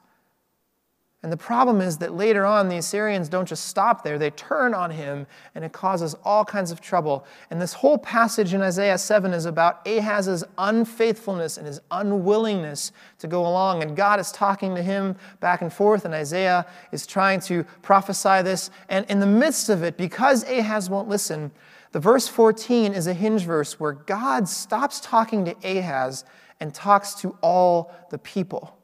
And 1.22 1.30
the 1.34 1.38
problem 1.38 1.82
is 1.82 1.98
that 1.98 2.14
later 2.14 2.46
on, 2.46 2.70
the 2.70 2.78
Assyrians 2.78 3.28
don't 3.28 3.48
just 3.48 3.66
stop 3.66 4.04
there, 4.04 4.18
they 4.18 4.30
turn 4.30 4.74
on 4.74 4.90
him, 4.90 5.28
and 5.54 5.66
it 5.66 5.74
causes 5.74 6.16
all 6.24 6.46
kinds 6.46 6.72
of 6.72 6.80
trouble. 6.80 7.26
And 7.50 7.62
this 7.62 7.74
whole 7.74 7.98
passage 7.98 8.54
in 8.54 8.62
Isaiah 8.62 8.98
7 8.98 9.34
is 9.34 9.46
about 9.46 9.86
Ahaz's 9.86 10.46
unfaithfulness 10.58 11.58
and 11.58 11.68
his 11.68 11.82
unwillingness 11.92 12.94
to 13.18 13.28
go 13.28 13.42
along. 13.42 13.84
And 13.84 13.98
God 13.98 14.22
is 14.22 14.32
talking 14.32 14.76
to 14.76 14.82
him 14.82 15.18
back 15.42 15.62
and 15.62 15.74
forth, 15.74 16.06
and 16.06 16.14
Isaiah 16.14 16.66
is 16.94 17.06
trying 17.06 17.42
to 17.42 17.66
prophesy 17.82 18.42
this. 18.42 18.72
And 18.88 19.06
in 19.10 19.20
the 19.20 19.28
midst 19.28 19.68
of 19.68 19.84
it, 19.84 19.98
because 19.98 20.50
Ahaz 20.50 20.90
won't 20.90 21.10
listen, 21.10 21.52
the 21.92 22.00
verse 22.00 22.30
14 22.30 22.94
is 22.94 23.08
a 23.08 23.14
hinge 23.14 23.44
verse 23.44 23.78
where 23.78 23.92
God 23.92 24.48
stops 24.48 25.02
talking 25.02 25.44
to 25.44 25.56
Ahaz 25.66 26.24
and 26.62 26.74
talks 26.74 27.14
to 27.16 27.36
all 27.42 27.92
the 28.10 28.18
people. 28.18 28.78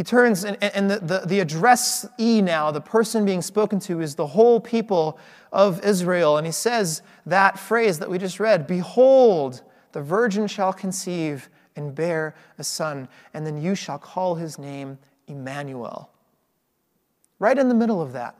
He 0.00 0.04
turns, 0.04 0.44
and, 0.44 0.56
and 0.64 0.90
the, 0.90 0.98
the, 0.98 1.26
the 1.26 1.40
address 1.40 2.06
E 2.18 2.40
now, 2.40 2.70
the 2.70 2.80
person 2.80 3.26
being 3.26 3.42
spoken 3.42 3.78
to, 3.80 4.00
is 4.00 4.14
the 4.14 4.28
whole 4.28 4.58
people 4.58 5.18
of 5.52 5.84
Israel. 5.84 6.38
And 6.38 6.46
he 6.46 6.52
says 6.52 7.02
that 7.26 7.58
phrase 7.58 7.98
that 7.98 8.08
we 8.08 8.16
just 8.16 8.40
read 8.40 8.66
Behold, 8.66 9.60
the 9.92 10.00
virgin 10.00 10.46
shall 10.46 10.72
conceive 10.72 11.50
and 11.76 11.94
bear 11.94 12.34
a 12.56 12.64
son, 12.64 13.10
and 13.34 13.46
then 13.46 13.60
you 13.60 13.74
shall 13.74 13.98
call 13.98 14.36
his 14.36 14.58
name 14.58 14.96
Emmanuel. 15.26 16.10
Right 17.38 17.58
in 17.58 17.68
the 17.68 17.74
middle 17.74 18.00
of 18.00 18.14
that, 18.14 18.36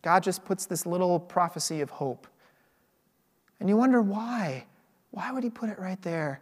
God 0.00 0.22
just 0.22 0.44
puts 0.44 0.64
this 0.64 0.86
little 0.86 1.18
prophecy 1.18 1.80
of 1.80 1.90
hope. 1.90 2.28
And 3.58 3.68
you 3.68 3.76
wonder 3.76 4.00
why? 4.00 4.66
Why 5.10 5.32
would 5.32 5.42
he 5.42 5.50
put 5.50 5.70
it 5.70 5.78
right 5.80 6.00
there? 6.02 6.40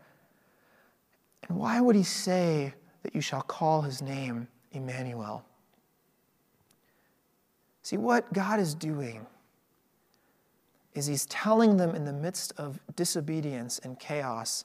And 1.48 1.56
why 1.56 1.80
would 1.80 1.96
he 1.96 2.02
say, 2.02 2.74
that 3.02 3.14
you 3.14 3.20
shall 3.20 3.42
call 3.42 3.82
his 3.82 4.02
name 4.02 4.48
Emmanuel. 4.72 5.44
See, 7.82 7.96
what 7.96 8.32
God 8.32 8.60
is 8.60 8.74
doing 8.74 9.26
is 10.94 11.06
he's 11.06 11.26
telling 11.26 11.76
them 11.76 11.94
in 11.94 12.04
the 12.04 12.12
midst 12.12 12.52
of 12.58 12.78
disobedience 12.96 13.80
and 13.80 13.98
chaos 13.98 14.64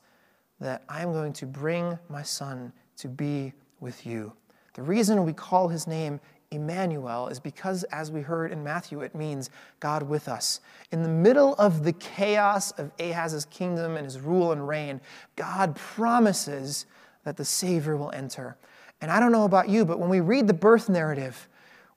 that 0.59 0.83
I'm 0.89 1.13
going 1.13 1.33
to 1.33 1.45
bring 1.45 1.97
my 2.09 2.23
son 2.23 2.73
to 2.97 3.07
be 3.07 3.53
with 3.79 4.05
you. 4.05 4.33
The 4.73 4.83
reason 4.83 5.23
we 5.23 5.33
call 5.33 5.67
his 5.67 5.87
name 5.87 6.19
Emmanuel 6.51 7.27
is 7.27 7.39
because, 7.39 7.83
as 7.85 8.11
we 8.11 8.21
heard 8.21 8.51
in 8.51 8.63
Matthew, 8.63 9.01
it 9.01 9.13
means 9.13 9.49
God 9.79 10.03
with 10.03 10.29
us. 10.29 10.61
In 10.91 11.03
the 11.03 11.09
middle 11.09 11.55
of 11.55 11.83
the 11.83 11.93
chaos 11.93 12.71
of 12.71 12.91
Ahaz's 12.99 13.45
kingdom 13.45 13.97
and 13.97 14.05
his 14.05 14.19
rule 14.19 14.51
and 14.53 14.65
reign, 14.65 15.01
God 15.35 15.75
promises 15.75 16.85
that 17.27 17.35
the 17.35 17.43
Savior 17.43 17.97
will 17.97 18.11
enter. 18.11 18.55
And 19.01 19.11
I 19.11 19.19
don't 19.19 19.33
know 19.33 19.43
about 19.43 19.67
you, 19.67 19.83
but 19.83 19.99
when 19.99 20.09
we 20.09 20.21
read 20.21 20.47
the 20.47 20.53
birth 20.53 20.87
narrative, 20.87 21.49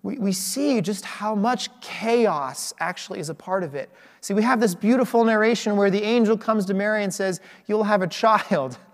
we, 0.02 0.18
we 0.18 0.32
see 0.32 0.80
just 0.80 1.04
how 1.04 1.36
much 1.36 1.68
chaos 1.80 2.74
actually 2.80 3.20
is 3.20 3.28
a 3.28 3.34
part 3.34 3.62
of 3.62 3.76
it. 3.76 3.90
See, 4.22 4.34
we 4.34 4.42
have 4.42 4.58
this 4.58 4.74
beautiful 4.74 5.22
narration 5.22 5.76
where 5.76 5.88
the 5.88 6.02
angel 6.02 6.36
comes 6.36 6.66
to 6.66 6.74
Mary 6.74 7.04
and 7.04 7.14
says, 7.14 7.40
You'll 7.68 7.84
have 7.84 8.02
a 8.02 8.08
child. 8.08 8.76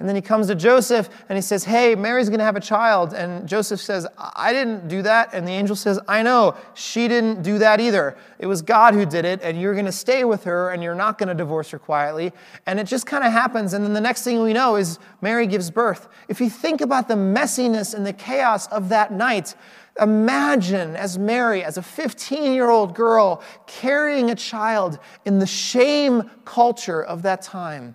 And 0.00 0.08
then 0.08 0.16
he 0.16 0.22
comes 0.22 0.48
to 0.48 0.56
Joseph 0.56 1.08
and 1.28 1.36
he 1.36 1.42
says, 1.42 1.62
Hey, 1.64 1.94
Mary's 1.94 2.28
going 2.28 2.40
to 2.40 2.44
have 2.44 2.56
a 2.56 2.60
child. 2.60 3.12
And 3.12 3.48
Joseph 3.48 3.80
says, 3.80 4.06
I 4.18 4.52
didn't 4.52 4.88
do 4.88 5.02
that. 5.02 5.32
And 5.32 5.46
the 5.46 5.52
angel 5.52 5.76
says, 5.76 6.00
I 6.08 6.22
know, 6.24 6.56
she 6.74 7.06
didn't 7.06 7.42
do 7.42 7.58
that 7.58 7.78
either. 7.78 8.16
It 8.40 8.46
was 8.46 8.60
God 8.60 8.94
who 8.94 9.06
did 9.06 9.24
it, 9.24 9.40
and 9.42 9.60
you're 9.60 9.74
going 9.74 9.86
to 9.86 9.92
stay 9.92 10.24
with 10.24 10.44
her 10.44 10.70
and 10.70 10.82
you're 10.82 10.96
not 10.96 11.16
going 11.16 11.28
to 11.28 11.34
divorce 11.34 11.70
her 11.70 11.78
quietly. 11.78 12.32
And 12.66 12.80
it 12.80 12.88
just 12.88 13.06
kind 13.06 13.22
of 13.22 13.30
happens. 13.30 13.72
And 13.72 13.84
then 13.84 13.92
the 13.92 14.00
next 14.00 14.24
thing 14.24 14.42
we 14.42 14.52
know 14.52 14.74
is 14.74 14.98
Mary 15.20 15.46
gives 15.46 15.70
birth. 15.70 16.08
If 16.28 16.40
you 16.40 16.50
think 16.50 16.80
about 16.80 17.06
the 17.06 17.14
messiness 17.14 17.94
and 17.94 18.04
the 18.04 18.12
chaos 18.12 18.66
of 18.68 18.88
that 18.88 19.12
night, 19.12 19.54
Imagine 20.00 20.96
as 20.96 21.20
Mary, 21.20 21.62
as 21.62 21.76
a 21.76 21.82
15 21.82 22.52
year 22.52 22.68
old 22.68 22.96
girl, 22.96 23.44
carrying 23.68 24.28
a 24.32 24.34
child 24.34 24.98
in 25.24 25.38
the 25.38 25.46
shame 25.46 26.28
culture 26.44 27.00
of 27.00 27.22
that 27.22 27.42
time 27.42 27.94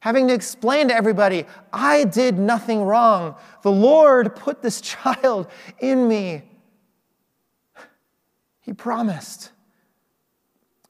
having 0.00 0.28
to 0.28 0.34
explain 0.34 0.88
to 0.88 0.94
everybody, 0.94 1.44
I 1.72 2.04
did 2.04 2.38
nothing 2.38 2.82
wrong. 2.82 3.36
The 3.62 3.72
Lord 3.72 4.36
put 4.36 4.62
this 4.62 4.80
child 4.82 5.48
in 5.78 6.08
me. 6.08 6.42
He 8.60 8.72
promised 8.72 9.50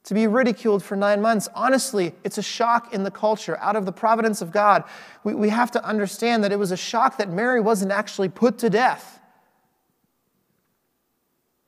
to 0.05 0.15
be 0.15 0.27
ridiculed 0.27 0.83
for 0.83 0.97
nine 0.97 1.21
months. 1.21 1.49
Honestly, 1.55 2.15
it's 2.25 2.39
a 2.39 2.43
shock 2.43 2.95
in 2.95 3.05
the 3.05 3.11
culture. 3.11 3.59
Out 3.59 3.77
of 3.77 3.85
the 3.85 3.93
providence 3.93 4.41
of 4.41 4.51
God, 4.51 4.85
we, 5.23 5.35
we 5.35 5.49
have 5.51 5.71
to 5.73 5.85
understand 5.85 6.43
that 6.45 6.51
it 6.51 6.59
was 6.59 6.73
a 6.73 6.77
shock 6.77 7.19
that 7.19 7.31
Mary 7.31 7.61
wasn't 7.61 7.93
actually 7.93 8.31
put 8.31 8.59
to 8.59 8.71
death 8.71 9.21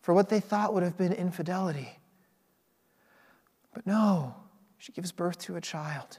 for 0.00 0.14
what 0.14 0.30
they 0.30 0.40
thought 0.40 0.72
would 0.72 0.82
have 0.82 0.96
been 0.96 1.12
infidelity. 1.12 1.98
But 3.74 3.86
no, 3.86 4.34
she 4.78 4.92
gives 4.92 5.12
birth 5.12 5.38
to 5.40 5.56
a 5.56 5.60
child. 5.60 6.18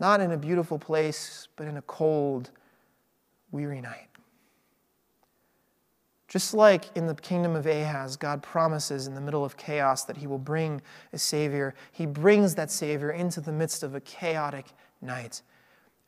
Not 0.00 0.20
in 0.20 0.32
a 0.32 0.36
beautiful 0.36 0.78
place, 0.78 1.48
but 1.56 1.66
in 1.66 1.76
a 1.76 1.82
cold, 1.82 2.50
weary 3.50 3.80
night. 3.80 4.08
Just 6.28 6.52
like 6.52 6.94
in 6.94 7.06
the 7.06 7.14
kingdom 7.14 7.56
of 7.56 7.66
Ahaz, 7.66 8.16
God 8.16 8.42
promises 8.42 9.06
in 9.06 9.14
the 9.14 9.20
middle 9.20 9.44
of 9.44 9.56
chaos 9.56 10.04
that 10.04 10.18
he 10.18 10.26
will 10.26 10.38
bring 10.38 10.82
a 11.12 11.18
Savior. 11.18 11.74
He 11.90 12.04
brings 12.04 12.54
that 12.56 12.70
Savior 12.70 13.10
into 13.10 13.40
the 13.40 13.50
midst 13.50 13.82
of 13.82 13.94
a 13.94 14.00
chaotic 14.00 14.66
night. 15.00 15.40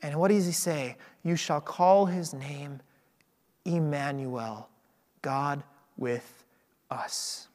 And 0.02 0.20
what 0.20 0.28
does 0.28 0.44
he 0.44 0.52
say? 0.52 0.96
You 1.24 1.36
shall 1.36 1.60
call 1.60 2.06
his 2.06 2.34
name 2.34 2.80
Emmanuel, 3.64 4.68
God 5.22 5.62
with 5.96 6.44
us. 6.90 7.48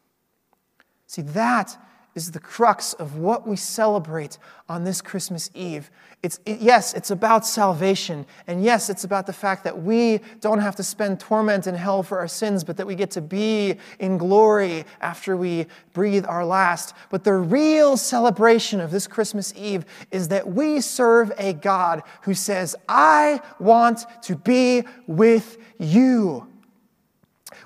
See, 1.05 1.21
that 1.21 1.77
is 2.15 2.31
the 2.31 2.39
crux 2.39 2.93
of 2.93 3.17
what 3.17 3.45
we 3.45 3.57
celebrate 3.57 4.38
on 4.69 4.86
this 4.86 5.01
Christmas 5.01 5.51
Eve. 5.53 5.91
It's, 6.24 6.39
it, 6.45 6.60
yes, 6.60 6.93
it's 6.93 7.12
about 7.12 7.45
salvation. 7.45 8.25
And 8.48 8.63
yes, 8.63 8.89
it's 8.89 9.03
about 9.03 9.27
the 9.27 9.34
fact 9.34 9.65
that 9.65 9.84
we 9.84 10.22
don't 10.39 10.60
have 10.60 10.77
to 10.77 10.84
spend 10.84 11.19
torment 11.19 11.67
in 11.67 11.75
hell 11.75 12.03
for 12.03 12.17
our 12.17 12.27
sins, 12.27 12.63
but 12.63 12.77
that 12.77 12.88
we 12.88 12.95
get 12.95 13.12
to 13.12 13.22
be 13.22 13.75
in 14.00 14.17
glory 14.17 14.86
after 15.01 15.36
we 15.36 15.67
breathe 15.93 16.25
our 16.25 16.45
last. 16.45 16.95
But 17.12 17.25
the 17.25 17.34
real 17.34 17.98
celebration 17.98 18.79
of 18.79 18.91
this 18.91 19.07
Christmas 19.07 19.53
Eve 19.55 19.86
is 20.10 20.29
that 20.29 20.48
we 20.48 20.79
serve 20.79 21.34
a 21.38 21.51
God 21.53 22.01
who 22.22 22.34
says, 22.34 22.77
I 22.88 23.41
want 23.60 24.05
to 24.24 24.38
be 24.38 24.84
with 25.05 25.57
you. 25.79 26.48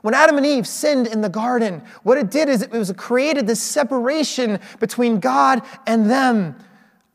When 0.01 0.13
Adam 0.13 0.38
and 0.38 0.46
Eve 0.46 0.67
sinned 0.67 1.08
in 1.08 1.22
the 1.22 1.29
garden, 1.29 1.84
what 2.03 2.17
it 2.17 2.31
did 2.31 2.50
is 2.50 2.62
it 2.62 2.72
was 2.72 2.91
created 2.93 3.48
this 3.48 3.62
separation 3.62 4.60
between 4.79 5.19
God 5.19 5.62
and 5.86 6.10
them. 6.10 6.55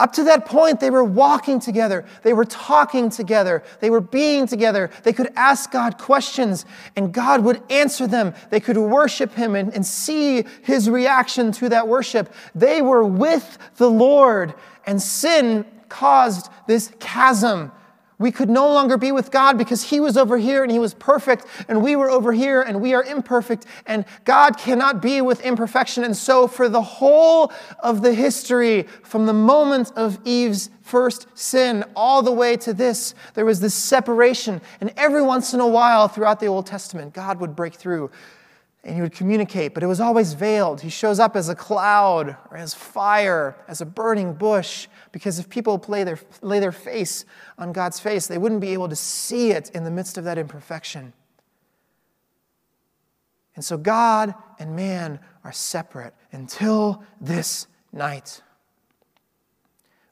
Up 0.01 0.13
to 0.15 0.25
that 0.25 0.45
point, 0.45 0.81
they 0.81 0.91
were 0.91 1.05
walking 1.05 1.61
together. 1.61 2.05
They 2.25 2.33
were 2.33 2.45
talking 2.45 3.11
together. 3.11 3.63
They 3.79 3.91
were 3.91 4.01
being 4.01 4.47
together. 4.47 4.91
They 5.05 5.13
could 5.13 5.33
ask 5.37 5.71
God 5.71 5.99
questions, 5.99 6.67
and 6.97 7.13
God 7.13 7.45
would 7.45 7.63
answer 7.71 8.09
them. 8.09 8.35
They 8.51 8.59
could 8.59 8.77
worship 8.77 9.33
Him 9.35 9.55
and, 9.55 9.73
and 9.73 9.87
see 9.87 10.45
His 10.63 10.91
reaction 10.91 11.53
to 11.53 11.69
that 11.69 11.87
worship. 11.87 12.35
They 12.57 12.83
were 12.83 13.05
with 13.05 13.57
the 13.77 13.89
Lord, 13.89 14.55
and 14.85 15.01
sin 15.01 15.65
caused 15.89 16.51
this 16.67 16.91
chasm 16.99 17.71
we 18.19 18.31
could 18.31 18.49
no 18.49 18.73
longer 18.73 18.97
be 18.97 19.13
with 19.13 19.31
God 19.31 19.59
because 19.59 19.85
He 19.85 20.01
was 20.01 20.17
over 20.17 20.39
here 20.39 20.63
and 20.63 20.71
He 20.71 20.79
was 20.79 20.95
perfect, 20.95 21.47
and 21.69 21.83
we 21.83 21.97
were 21.97 22.11
over 22.11 22.33
here 22.33 22.63
and 22.63 22.81
we 22.81 22.95
are 22.95 23.03
imperfect, 23.03 23.67
and 23.87 24.05
God 24.25 24.57
cannot 24.57 25.03
be 25.03 25.21
with 25.21 25.41
imperfection. 25.41 26.05
And 26.05 26.17
so, 26.17 26.47
for 26.47 26.69
the 26.69 26.83
whole 26.83 27.53
of 27.81 28.03
the 28.03 28.15
history, 28.15 28.83
from 29.03 29.27
the 29.27 29.33
moment 29.33 29.93
of 29.97 30.19
Eve's 30.25 30.71
first 30.83 31.27
sin 31.35 31.85
all 31.97 32.23
the 32.23 32.33
way 32.33 32.57
to 32.59 32.73
this, 32.73 33.15
there 33.35 33.45
was 33.45 33.61
this 33.61 33.75
separation. 33.75 34.61
And 34.81 34.93
every 34.97 35.23
once 35.23 35.55
in 35.55 35.61
a 35.61 35.67
while 35.67 36.09
throughout 36.09 36.41
the 36.41 36.47
Old 36.47 36.67
Testament, 36.67 37.15
God 37.15 37.41
would 37.41 37.57
break 37.57 37.75
through 37.75 38.11
and 38.85 38.95
he 38.95 39.01
would 39.01 39.13
communicate, 39.13 39.73
but 39.73 39.83
it 39.83 39.87
was 39.87 40.01
always 40.01 40.35
veiled. 40.35 40.83
He 40.83 40.91
shows 40.91 41.19
up 41.19 41.37
as 41.37 41.49
a 41.49 41.55
cloud 41.55 42.37
or 42.51 42.57
as 42.57 42.75
fire, 42.75 43.57
as 43.67 43.81
a 43.81 43.87
burning 43.87 44.35
bush, 44.35 44.89
because 45.11 45.39
if 45.39 45.49
people 45.49 45.83
lay 45.89 46.05
their, 46.05 46.19
lay 46.43 46.61
their 46.61 46.73
face 46.73 47.25
on 47.59 47.73
God's 47.73 47.99
face, 47.99 48.27
they 48.27 48.37
wouldn't 48.37 48.61
be 48.61 48.75
able 48.75 48.89
to 48.89 48.97
see 48.97 49.53
it 49.53 49.71
in 49.71 49.85
the 49.85 49.91
midst 49.91 50.19
of 50.19 50.25
that 50.25 50.37
imperfection. 50.37 51.15
And 53.57 53.65
so 53.65 53.79
God 53.79 54.35
and 54.59 54.77
man 54.77 55.19
are 55.45 55.53
separate 55.53 56.13
until 56.33 57.03
this 57.21 57.67
night. 57.93 58.43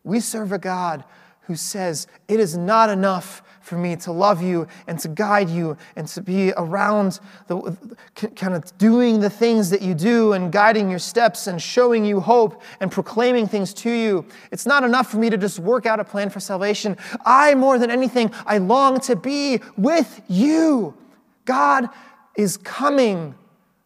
We 0.04 0.20
serve 0.20 0.50
a 0.52 0.58
God 0.58 1.04
who 1.42 1.56
says, 1.56 2.06
It 2.28 2.40
is 2.40 2.56
not 2.56 2.88
enough 2.88 3.42
for 3.62 3.78
me 3.78 3.94
to 3.96 4.12
love 4.12 4.42
you 4.42 4.66
and 4.86 4.98
to 4.98 5.08
guide 5.08 5.48
you 5.48 5.76
and 5.96 6.06
to 6.08 6.20
be 6.20 6.52
around 6.56 7.20
the 7.46 7.76
kind 8.34 8.54
of 8.54 8.76
doing 8.76 9.20
the 9.20 9.30
things 9.30 9.70
that 9.70 9.80
you 9.80 9.94
do 9.94 10.32
and 10.32 10.52
guiding 10.52 10.90
your 10.90 10.98
steps 10.98 11.46
and 11.46 11.62
showing 11.62 12.04
you 12.04 12.20
hope 12.20 12.60
and 12.80 12.90
proclaiming 12.90 13.46
things 13.46 13.72
to 13.72 13.90
you. 13.90 14.26
It's 14.50 14.66
not 14.66 14.82
enough 14.82 15.10
for 15.10 15.16
me 15.16 15.30
to 15.30 15.36
just 15.36 15.58
work 15.58 15.86
out 15.86 16.00
a 16.00 16.04
plan 16.04 16.28
for 16.28 16.40
salvation. 16.40 16.96
I, 17.24 17.54
more 17.54 17.78
than 17.78 17.90
anything, 17.90 18.32
I 18.46 18.58
long 18.58 19.00
to 19.00 19.16
be 19.16 19.60
with 19.76 20.20
you. 20.28 20.94
God 21.44 21.88
is 22.36 22.56
coming 22.56 23.34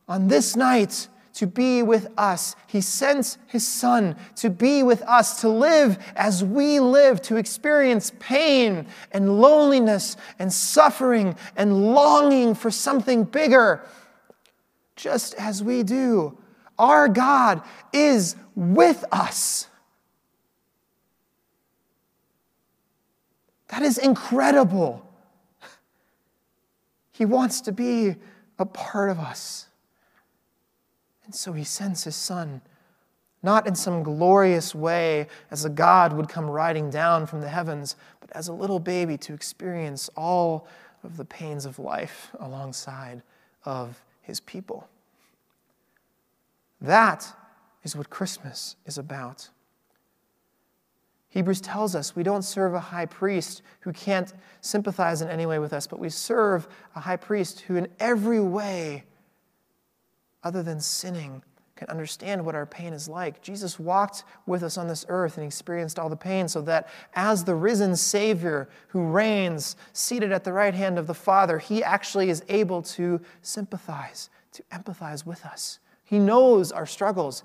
on 0.09 0.29
this 0.29 0.57
night 0.57 1.09
to 1.37 1.47
be 1.47 1.83
with 1.83 2.09
us. 2.17 2.57
He 2.67 2.81
sends 2.81 3.37
his 3.47 3.67
son 3.67 4.17
to 4.37 4.49
be 4.49 4.83
with 4.83 5.03
us, 5.03 5.43
to 5.43 5.51
live 5.51 5.99
as 6.17 6.43
we 6.43 6.81
live, 6.81 7.21
to 7.23 7.37
experience 7.37 8.11
pain 8.19 8.87
and 9.13 9.39
loneliness 9.39 10.17
and 10.39 10.51
suffering 10.51 11.37
and 11.55 11.93
longing 11.93 12.55
for 12.55 12.71
something 12.71 13.25
bigger, 13.25 13.83
just 14.97 15.35
as 15.35 15.63
we 15.63 15.83
do. 15.83 16.39
Our 16.79 17.07
God 17.07 17.63
is 17.93 18.35
with 18.55 19.05
us. 19.13 19.69
That 23.69 23.83
is 23.83 23.99
incredible. 23.99 25.07
He 27.13 27.27
wants 27.27 27.61
to 27.63 27.73
be 27.73 28.17
a 28.59 28.65
part 28.65 29.11
of 29.11 29.19
us. 29.19 29.67
And 31.27 31.35
so 31.35 31.53
he 31.53 31.65
sends 31.65 32.05
his 32.05 32.17
son, 32.17 32.63
not 33.43 33.67
in 33.67 33.75
some 33.75 34.03
glorious 34.03 34.75
way 34.75 35.27
as 35.51 35.65
a 35.65 35.71
God 35.71 36.13
would 36.13 36.29
come 36.29 36.49
riding 36.49 36.89
down 36.89 37.27
from 37.27 37.41
the 37.41 37.49
heavens, 37.49 37.97
but 38.21 38.31
as 38.33 38.49
a 38.49 38.53
little 38.53 38.79
baby 38.79 39.19
to 39.19 39.35
experience 39.35 40.09
all 40.17 40.67
of 41.03 41.17
the 41.17 41.25
pains 41.25 41.67
of 41.67 41.79
life 41.79 42.31
alongside 42.41 43.23
of 43.65 44.03
his 44.23 44.41
people. 44.41 44.89
That 46.81 47.27
is 47.83 47.97
what 47.97 48.11
Christmas 48.11 48.77
is 48.87 48.99
about. 48.99 49.51
Hebrews 51.29 51.61
tells 51.61 51.95
us 51.95 52.17
we 52.17 52.23
don't 52.23 52.43
serve 52.43 52.75
a 52.75 52.81
high 52.81 53.07
priest 53.07 53.63
who 53.81 53.93
can't 53.93 54.33
sympathize 54.61 55.21
in 55.23 55.29
any 55.29 55.45
way 55.45 55.59
with 55.59 55.73
us, 55.73 55.87
but 55.87 55.99
we 55.99 56.09
serve 56.09 56.67
a 56.95 57.01
high 57.01 57.17
priest 57.17 57.61
who, 57.61 57.77
in 57.77 57.89
every 58.01 58.41
way, 58.41 59.05
other 60.47 60.63
than 60.63 60.81
sinning 60.81 61.43
can 61.75 61.89
understand 61.89 62.45
what 62.47 62.55
our 62.55 62.65
pain 62.65 62.93
is 62.93 63.09
like. 63.09 63.43
Jesus 63.43 63.81
walked 63.81 64.23
with 64.47 64.63
us 64.63 64.79
on 64.79 64.87
this 64.87 65.05
earth 65.09 65.37
and 65.37 65.45
experienced 65.45 65.99
all 65.99 66.09
the 66.09 66.17
pain 66.17 66.47
so 66.47 66.63
that 66.63 66.89
as 67.15 67.43
the 67.43 67.57
risen 67.57 67.97
Savior 67.97 68.69
who 68.89 69.03
reigns 69.05 69.75
seated 69.93 70.31
at 70.31 70.45
the 70.45 70.53
right 70.53 70.73
hand 70.73 71.01
of 71.01 71.09
the 71.09 71.15
Father, 71.15 71.59
he 71.59 71.83
actually 71.83 72.31
is 72.31 72.45
able 72.49 72.81
to 72.81 73.21
sympathize, 73.43 74.31
to 74.53 74.63
empathize 74.73 75.27
with 75.27 75.45
us. 75.45 75.81
He 76.05 76.21
knows 76.21 76.71
our 76.71 76.87
struggles. 76.87 77.43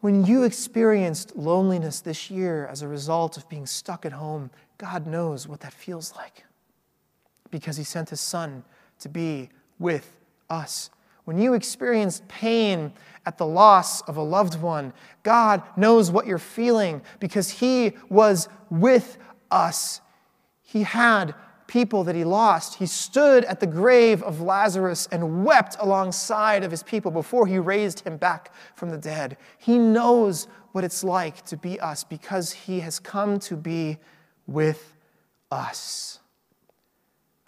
When 0.00 0.26
you 0.26 0.42
experienced 0.42 1.34
loneliness 1.34 2.00
this 2.00 2.30
year 2.30 2.66
as 2.66 2.82
a 2.82 2.88
result 2.88 3.38
of 3.38 3.48
being 3.48 3.64
stuck 3.64 4.04
at 4.04 4.12
home, 4.12 4.50
God 4.76 5.06
knows 5.06 5.48
what 5.48 5.60
that 5.60 5.72
feels 5.72 6.14
like 6.14 6.44
because 7.50 7.78
he 7.78 7.84
sent 7.84 8.10
his 8.10 8.20
Son 8.20 8.64
to 8.98 9.08
be 9.08 9.48
with 9.78 10.14
us 10.50 10.90
when 11.24 11.38
you 11.38 11.54
experience 11.54 12.22
pain 12.28 12.92
at 13.24 13.38
the 13.38 13.46
loss 13.46 14.00
of 14.02 14.16
a 14.16 14.22
loved 14.22 14.60
one, 14.60 14.92
God 15.22 15.62
knows 15.76 16.10
what 16.10 16.26
you're 16.26 16.38
feeling 16.38 17.02
because 17.20 17.48
He 17.48 17.92
was 18.08 18.48
with 18.70 19.18
us. 19.50 20.00
He 20.62 20.82
had 20.82 21.34
people 21.68 22.04
that 22.04 22.16
He 22.16 22.24
lost. 22.24 22.74
He 22.74 22.86
stood 22.86 23.44
at 23.44 23.60
the 23.60 23.66
grave 23.66 24.22
of 24.24 24.40
Lazarus 24.40 25.08
and 25.12 25.44
wept 25.44 25.76
alongside 25.78 26.64
of 26.64 26.70
His 26.70 26.82
people 26.82 27.10
before 27.10 27.46
He 27.46 27.58
raised 27.58 28.00
him 28.00 28.16
back 28.16 28.52
from 28.74 28.90
the 28.90 28.98
dead. 28.98 29.36
He 29.58 29.78
knows 29.78 30.48
what 30.72 30.84
it's 30.84 31.04
like 31.04 31.44
to 31.46 31.56
be 31.56 31.78
us 31.78 32.02
because 32.02 32.52
He 32.52 32.80
has 32.80 32.98
come 32.98 33.38
to 33.40 33.56
be 33.56 33.98
with 34.46 34.94
us. 35.50 36.18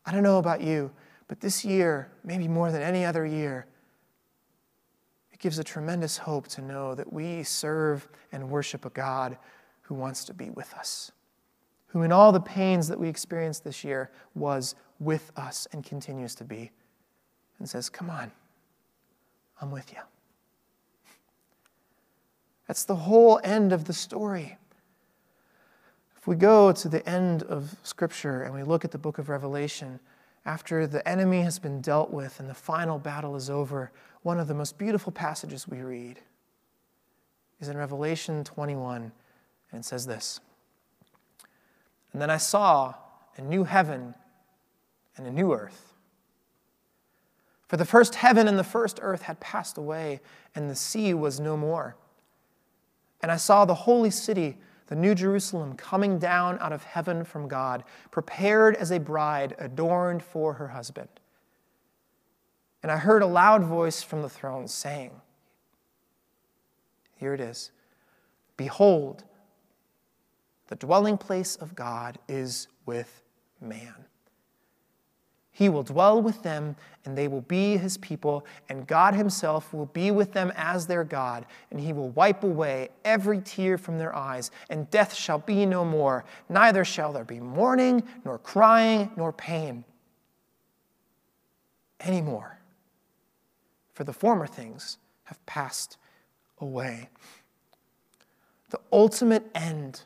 I 0.06 0.12
don't 0.12 0.22
know 0.22 0.38
about 0.38 0.60
you. 0.60 0.92
But 1.28 1.40
this 1.40 1.64
year, 1.64 2.10
maybe 2.22 2.48
more 2.48 2.70
than 2.70 2.82
any 2.82 3.04
other 3.04 3.24
year, 3.24 3.66
it 5.32 5.38
gives 5.38 5.58
a 5.58 5.64
tremendous 5.64 6.18
hope 6.18 6.48
to 6.48 6.62
know 6.62 6.94
that 6.94 7.12
we 7.12 7.42
serve 7.42 8.08
and 8.32 8.50
worship 8.50 8.84
a 8.84 8.90
God 8.90 9.36
who 9.82 9.94
wants 9.94 10.24
to 10.24 10.34
be 10.34 10.50
with 10.50 10.72
us, 10.74 11.12
who, 11.88 12.02
in 12.02 12.12
all 12.12 12.32
the 12.32 12.40
pains 12.40 12.88
that 12.88 12.98
we 12.98 13.08
experienced 13.08 13.64
this 13.64 13.84
year, 13.84 14.10
was 14.34 14.74
with 15.00 15.32
us 15.36 15.66
and 15.72 15.84
continues 15.84 16.34
to 16.36 16.44
be, 16.44 16.70
and 17.58 17.68
says, 17.68 17.88
Come 17.90 18.10
on, 18.10 18.30
I'm 19.60 19.70
with 19.70 19.92
you. 19.92 20.00
That's 22.66 22.84
the 22.84 22.96
whole 22.96 23.40
end 23.44 23.72
of 23.72 23.84
the 23.84 23.92
story. 23.92 24.56
If 26.16 26.26
we 26.26 26.36
go 26.36 26.72
to 26.72 26.88
the 26.88 27.06
end 27.06 27.42
of 27.42 27.76
Scripture 27.82 28.42
and 28.42 28.54
we 28.54 28.62
look 28.62 28.84
at 28.84 28.90
the 28.90 28.98
book 28.98 29.18
of 29.18 29.28
Revelation, 29.28 30.00
after 30.46 30.86
the 30.86 31.06
enemy 31.08 31.42
has 31.42 31.58
been 31.58 31.80
dealt 31.80 32.10
with 32.10 32.38
and 32.40 32.48
the 32.48 32.54
final 32.54 32.98
battle 32.98 33.34
is 33.36 33.48
over, 33.48 33.90
one 34.22 34.38
of 34.38 34.48
the 34.48 34.54
most 34.54 34.78
beautiful 34.78 35.12
passages 35.12 35.66
we 35.66 35.80
read 35.80 36.20
is 37.60 37.68
in 37.68 37.76
Revelation 37.76 38.44
21, 38.44 39.12
and 39.70 39.80
it 39.80 39.84
says 39.84 40.06
this 40.06 40.40
And 42.12 42.20
then 42.20 42.30
I 42.30 42.36
saw 42.36 42.94
a 43.36 43.42
new 43.42 43.64
heaven 43.64 44.14
and 45.16 45.26
a 45.26 45.30
new 45.30 45.52
earth. 45.52 45.94
For 47.68 47.76
the 47.76 47.84
first 47.84 48.16
heaven 48.16 48.46
and 48.46 48.58
the 48.58 48.64
first 48.64 48.98
earth 49.02 49.22
had 49.22 49.40
passed 49.40 49.78
away, 49.78 50.20
and 50.54 50.68
the 50.68 50.76
sea 50.76 51.14
was 51.14 51.40
no 51.40 51.56
more. 51.56 51.96
And 53.20 53.32
I 53.32 53.36
saw 53.36 53.64
the 53.64 53.74
holy 53.74 54.10
city, 54.10 54.58
the 54.86 54.96
New 54.96 55.14
Jerusalem, 55.14 55.74
coming 55.76 56.18
down 56.18 56.58
out 56.60 56.72
of 56.72 56.84
heaven 56.84 57.24
from 57.24 57.48
God, 57.48 57.84
prepared 58.10 58.76
as 58.76 58.90
a 58.90 59.00
bride 59.00 59.54
adorned 59.58 60.22
for 60.22 60.54
her 60.54 60.68
husband. 60.68 61.08
And 62.82 62.92
I 62.92 62.98
heard 62.98 63.22
a 63.22 63.26
loud 63.26 63.64
voice 63.64 64.02
from 64.02 64.20
the 64.20 64.28
throne 64.28 64.68
saying, 64.68 65.12
Here 67.16 67.32
it 67.32 67.40
is 67.40 67.70
Behold, 68.56 69.24
the 70.68 70.76
dwelling 70.76 71.18
place 71.18 71.56
of 71.56 71.74
God 71.74 72.18
is 72.28 72.68
with 72.84 73.22
man. 73.60 73.94
He 75.56 75.68
will 75.68 75.84
dwell 75.84 76.20
with 76.20 76.42
them, 76.42 76.74
and 77.04 77.16
they 77.16 77.28
will 77.28 77.42
be 77.42 77.76
his 77.76 77.96
people, 77.98 78.44
and 78.68 78.88
God 78.88 79.14
himself 79.14 79.72
will 79.72 79.86
be 79.86 80.10
with 80.10 80.32
them 80.32 80.52
as 80.56 80.88
their 80.88 81.04
God, 81.04 81.46
and 81.70 81.78
he 81.78 81.92
will 81.92 82.10
wipe 82.10 82.42
away 82.42 82.88
every 83.04 83.40
tear 83.40 83.78
from 83.78 83.96
their 83.96 84.14
eyes, 84.14 84.50
and 84.68 84.90
death 84.90 85.14
shall 85.14 85.38
be 85.38 85.64
no 85.64 85.84
more. 85.84 86.24
Neither 86.48 86.84
shall 86.84 87.12
there 87.12 87.24
be 87.24 87.38
mourning, 87.38 88.02
nor 88.24 88.38
crying, 88.38 89.12
nor 89.16 89.32
pain 89.32 89.84
anymore, 92.00 92.58
for 93.92 94.02
the 94.02 94.12
former 94.12 94.48
things 94.48 94.98
have 95.24 95.44
passed 95.46 95.98
away. 96.58 97.08
The 98.70 98.80
ultimate 98.92 99.48
end 99.54 100.02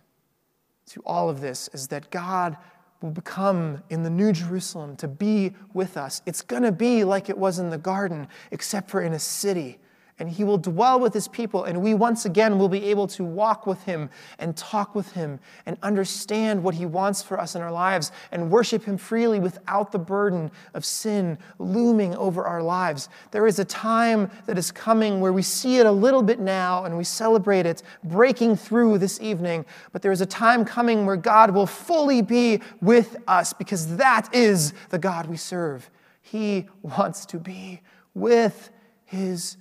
to 0.90 1.00
all 1.06 1.30
of 1.30 1.40
this 1.40 1.70
is 1.72 1.88
that 1.88 2.10
God 2.10 2.58
will 3.00 3.10
become 3.10 3.82
in 3.90 4.02
the 4.02 4.10
New 4.10 4.32
Jerusalem 4.32 4.96
to 4.96 5.08
be 5.08 5.54
with 5.72 5.96
us. 5.96 6.20
It's 6.26 6.42
going 6.42 6.64
to 6.64 6.72
be 6.72 7.04
like 7.04 7.28
it 7.28 7.38
was 7.38 7.58
in 7.58 7.70
the 7.70 7.78
garden, 7.78 8.28
except 8.50 8.90
for 8.90 9.00
in 9.00 9.12
a 9.12 9.18
city 9.18 9.78
and 10.18 10.28
he 10.28 10.44
will 10.44 10.58
dwell 10.58 10.98
with 10.98 11.14
his 11.14 11.28
people, 11.28 11.64
and 11.64 11.80
we 11.82 11.94
once 11.94 12.24
again 12.24 12.58
will 12.58 12.68
be 12.68 12.84
able 12.86 13.06
to 13.08 13.22
walk 13.22 13.66
with 13.66 13.82
him 13.84 14.10
and 14.38 14.56
talk 14.56 14.94
with 14.94 15.12
him 15.12 15.38
and 15.66 15.76
understand 15.82 16.62
what 16.62 16.74
he 16.74 16.86
wants 16.86 17.22
for 17.22 17.40
us 17.40 17.54
in 17.54 17.62
our 17.62 17.70
lives 17.70 18.10
and 18.32 18.50
worship 18.50 18.84
him 18.84 18.96
freely 18.96 19.38
without 19.38 19.92
the 19.92 19.98
burden 19.98 20.50
of 20.74 20.84
sin 20.84 21.38
looming 21.58 22.14
over 22.16 22.44
our 22.44 22.62
lives. 22.62 23.08
There 23.30 23.46
is 23.46 23.58
a 23.58 23.64
time 23.64 24.30
that 24.46 24.58
is 24.58 24.70
coming 24.70 25.20
where 25.20 25.32
we 25.32 25.42
see 25.42 25.78
it 25.78 25.86
a 25.86 25.92
little 25.92 26.22
bit 26.22 26.40
now 26.40 26.84
and 26.84 26.98
we 26.98 27.04
celebrate 27.04 27.66
it 27.66 27.82
breaking 28.02 28.56
through 28.56 28.98
this 28.98 29.20
evening, 29.20 29.64
but 29.92 30.02
there 30.02 30.12
is 30.12 30.20
a 30.20 30.26
time 30.26 30.64
coming 30.64 31.06
where 31.06 31.16
God 31.16 31.50
will 31.52 31.66
fully 31.66 32.22
be 32.22 32.60
with 32.80 33.16
us 33.26 33.52
because 33.52 33.96
that 33.96 34.34
is 34.34 34.72
the 34.90 34.98
God 34.98 35.26
we 35.26 35.36
serve. 35.36 35.90
He 36.22 36.66
wants 36.82 37.24
to 37.26 37.38
be 37.38 37.80
with 38.14 38.70
his 39.04 39.56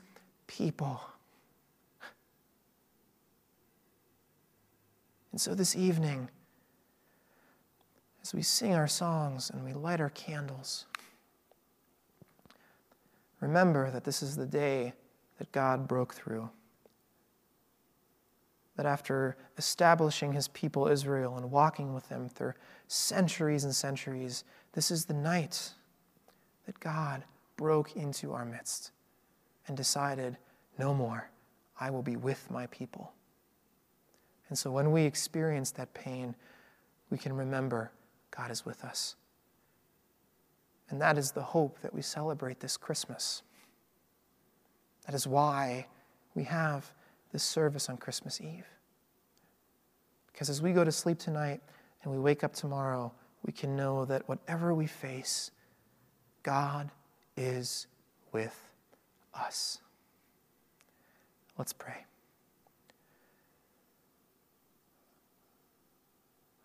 people. 0.48 1.02
And 5.32 5.40
so 5.40 5.54
this 5.54 5.76
evening, 5.76 6.30
as 8.24 8.34
we 8.34 8.42
sing 8.42 8.74
our 8.74 8.88
songs 8.88 9.52
and 9.52 9.64
we 9.64 9.74
light 9.74 10.02
our 10.02 10.10
candles, 10.10 10.86
remember 13.40 13.92
that 13.92 14.04
this 14.04 14.24
is 14.24 14.36
the 14.36 14.48
day 14.48 14.94
that 15.38 15.52
God 15.52 15.88
broke 15.88 16.16
through. 16.16 16.50
That 18.78 18.86
after 18.86 19.38
establishing 19.58 20.34
his 20.34 20.48
people 20.48 20.88
Israel 20.88 21.38
and 21.38 21.52
walking 21.52 21.94
with 21.94 22.10
them 22.10 22.30
through 22.30 22.54
centuries 22.88 23.64
and 23.64 23.76
centuries, 23.76 24.44
this 24.74 24.92
is 24.92 25.06
the 25.06 25.14
night 25.14 25.74
that 26.66 26.80
God 26.80 27.24
broke 27.58 27.96
into 27.96 28.34
our 28.34 28.46
midst 28.46 28.92
and 29.68 29.76
decided, 29.76 30.38
no 30.78 30.94
more, 30.94 31.30
I 31.80 31.90
will 31.90 32.02
be 32.02 32.16
with 32.16 32.50
my 32.50 32.68
people. 32.68 33.14
And 34.50 34.58
so 34.58 34.72
when 34.72 34.92
we 34.92 35.04
experience 35.04 35.72
that 35.72 35.94
pain, 35.94 36.36
we 37.10 37.18
can 37.18 37.34
remember 37.34 37.92
God 38.32 38.52
is 38.52 38.66
with 38.66 38.84
us. 38.84 39.16
And 40.90 41.02
that 41.02 41.18
is 41.18 41.32
the 41.32 41.42
hope 41.42 41.80
that 41.82 41.94
we 41.94 42.02
celebrate 42.02 42.60
this 42.60 42.78
Christmas. 42.78 43.44
That 45.06 45.16
is 45.16 45.28
why 45.28 45.88
we 46.34 46.44
have 46.44 46.92
this 47.32 47.44
service 47.44 47.90
on 47.90 47.98
Christmas 47.98 48.40
Eve. 48.40 48.68
Because 50.32 50.50
as 50.50 50.62
we 50.62 50.72
go 50.72 50.84
to 50.84 50.92
sleep 50.92 51.20
tonight 51.20 51.62
and 52.04 52.12
we 52.12 52.20
wake 52.20 52.44
up 52.44 52.54
tomorrow, 52.54 53.12
we 53.46 53.52
can 53.52 53.76
know 53.76 54.06
that 54.06 54.28
whatever 54.30 54.74
we 54.74 54.88
face, 54.88 55.52
God 56.44 56.90
is 57.36 57.88
with 58.32 58.67
us. 59.38 59.80
Let's 61.58 61.74
pray. 61.74 62.06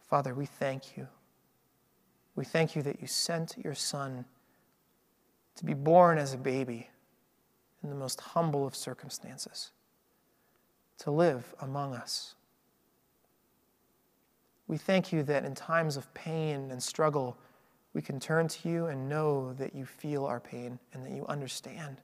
Father, 0.00 0.34
we 0.34 0.46
thank 0.46 0.96
you. 0.96 1.08
We 2.36 2.44
thank 2.44 2.76
you 2.76 2.82
that 2.82 3.00
you 3.00 3.06
sent 3.06 3.56
your 3.62 3.74
Son 3.74 4.24
to 5.56 5.64
be 5.64 5.74
born 5.74 6.18
as 6.18 6.34
a 6.34 6.38
baby 6.38 6.88
in 7.82 7.90
the 7.90 7.96
most 7.96 8.20
humble 8.20 8.66
of 8.66 8.76
circumstances, 8.76 9.70
to 10.98 11.10
live 11.10 11.54
among 11.60 11.94
us. 11.94 12.34
We 14.68 14.78
thank 14.78 15.12
you 15.12 15.22
that 15.24 15.44
in 15.44 15.54
times 15.54 15.96
of 15.96 16.12
pain 16.14 16.70
and 16.70 16.82
struggle, 16.82 17.36
we 17.92 18.00
can 18.00 18.20
turn 18.20 18.48
to 18.48 18.68
you 18.68 18.86
and 18.86 19.08
know 19.08 19.52
that 19.54 19.74
you 19.74 19.84
feel 19.84 20.24
our 20.24 20.40
pain 20.40 20.78
and 20.92 21.04
that 21.04 21.12
you 21.12 21.26
understand 21.26 21.98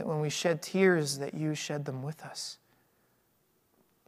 that 0.00 0.06
when 0.06 0.20
we 0.20 0.30
shed 0.30 0.62
tears, 0.62 1.18
that 1.18 1.34
you 1.34 1.54
shed 1.54 1.84
them 1.84 2.02
with 2.02 2.24
us. 2.24 2.56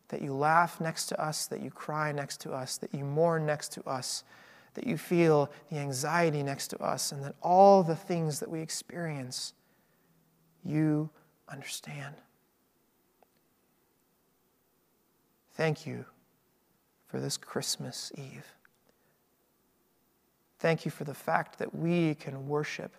That 0.08 0.22
you 0.22 0.32
laugh 0.32 0.80
next 0.80 1.04
to 1.10 1.22
us, 1.22 1.44
that 1.48 1.60
you 1.60 1.70
cry 1.70 2.12
next 2.12 2.40
to 2.40 2.52
us, 2.52 2.78
that 2.78 2.94
you 2.94 3.04
mourn 3.04 3.44
next 3.44 3.72
to 3.72 3.86
us, 3.86 4.24
that 4.72 4.86
you 4.86 4.96
feel 4.96 5.52
the 5.70 5.76
anxiety 5.76 6.42
next 6.42 6.68
to 6.68 6.78
us, 6.82 7.12
and 7.12 7.22
that 7.22 7.34
all 7.42 7.82
the 7.82 7.94
things 7.94 8.40
that 8.40 8.48
we 8.48 8.62
experience, 8.62 9.52
you 10.64 11.10
understand. 11.46 12.14
Thank 15.52 15.86
you 15.86 16.06
for 17.06 17.20
this 17.20 17.36
Christmas 17.36 18.10
Eve. 18.16 18.46
Thank 20.58 20.86
you 20.86 20.90
for 20.90 21.04
the 21.04 21.12
fact 21.12 21.58
that 21.58 21.74
we 21.74 22.14
can 22.14 22.48
worship 22.48 22.96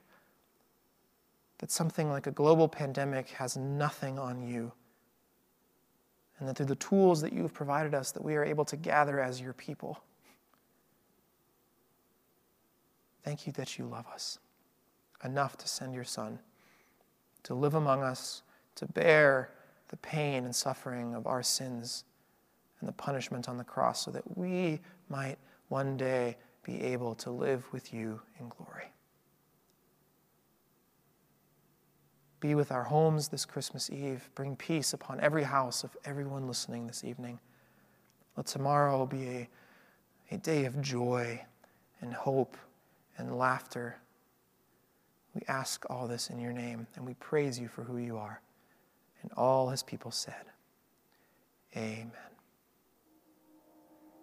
that 1.64 1.72
something 1.72 2.10
like 2.10 2.28
a 2.28 2.32
global 2.32 2.68
pandemic 2.68 3.30
has 3.30 3.56
nothing 3.56 4.20
on 4.20 4.46
you. 4.46 4.70
And 6.38 6.50
that 6.50 6.58
through 6.58 6.66
the 6.66 6.76
tools 6.76 7.22
that 7.22 7.32
you 7.32 7.42
have 7.44 7.54
provided 7.54 7.94
us, 7.94 8.12
that 8.12 8.22
we 8.22 8.36
are 8.36 8.44
able 8.44 8.66
to 8.66 8.76
gather 8.76 9.22
as 9.22 9.40
your 9.40 9.54
people. 9.54 10.04
Thank 13.24 13.48
you 13.48 13.54
that 13.54 13.78
you 13.78 13.86
love 13.86 14.06
us 14.14 14.40
enough 15.24 15.56
to 15.60 15.68
send 15.70 15.94
your 15.94 16.04
Son 16.04 16.38
to 17.44 17.54
live 17.54 17.76
among 17.76 18.04
us, 18.04 18.44
to 18.76 18.86
bear 18.86 19.52
the 19.88 19.96
pain 19.96 20.44
and 20.44 20.54
suffering 20.54 21.16
of 21.16 21.28
our 21.28 21.42
sins 21.42 22.04
and 22.82 22.90
the 22.90 22.94
punishment 22.94 23.48
on 23.48 23.58
the 23.58 23.64
cross, 23.64 24.04
so 24.04 24.12
that 24.12 24.38
we 24.38 24.82
might 25.08 25.38
one 25.70 25.96
day 25.96 26.36
be 26.62 26.82
able 26.82 27.16
to 27.16 27.32
live 27.32 27.72
with 27.72 27.94
you 27.94 28.20
in 28.38 28.50
glory. 28.50 28.92
Be 32.44 32.56
with 32.56 32.74
our 32.74 32.84
homes 32.84 33.30
this 33.30 33.46
Christmas 33.46 33.90
Eve. 33.90 34.30
Bring 34.36 34.58
peace 34.58 34.92
upon 34.92 35.22
every 35.22 35.44
house 35.44 35.86
of 35.86 35.96
everyone 36.04 36.46
listening 36.46 36.88
this 36.88 37.06
evening. 37.06 37.40
Let 38.36 38.48
tomorrow 38.48 39.06
be 39.06 39.30
a, 39.30 39.50
a 40.30 40.38
day 40.40 40.66
of 40.66 40.82
joy 40.82 41.42
and 42.02 42.14
hope 42.14 42.58
and 43.18 43.38
laughter. 43.38 43.96
We 45.34 45.44
ask 45.48 45.86
all 45.90 46.06
this 46.06 46.30
in 46.30 46.38
your 46.38 46.52
name, 46.52 46.86
and 46.98 47.06
we 47.06 47.14
praise 47.14 47.58
you 47.58 47.70
for 47.70 47.84
who 47.84 47.98
you 47.98 48.18
are. 48.18 48.42
And 49.22 49.32
all 49.38 49.70
his 49.70 49.82
people 49.82 50.12
said, 50.12 50.44
Amen. 51.78 52.33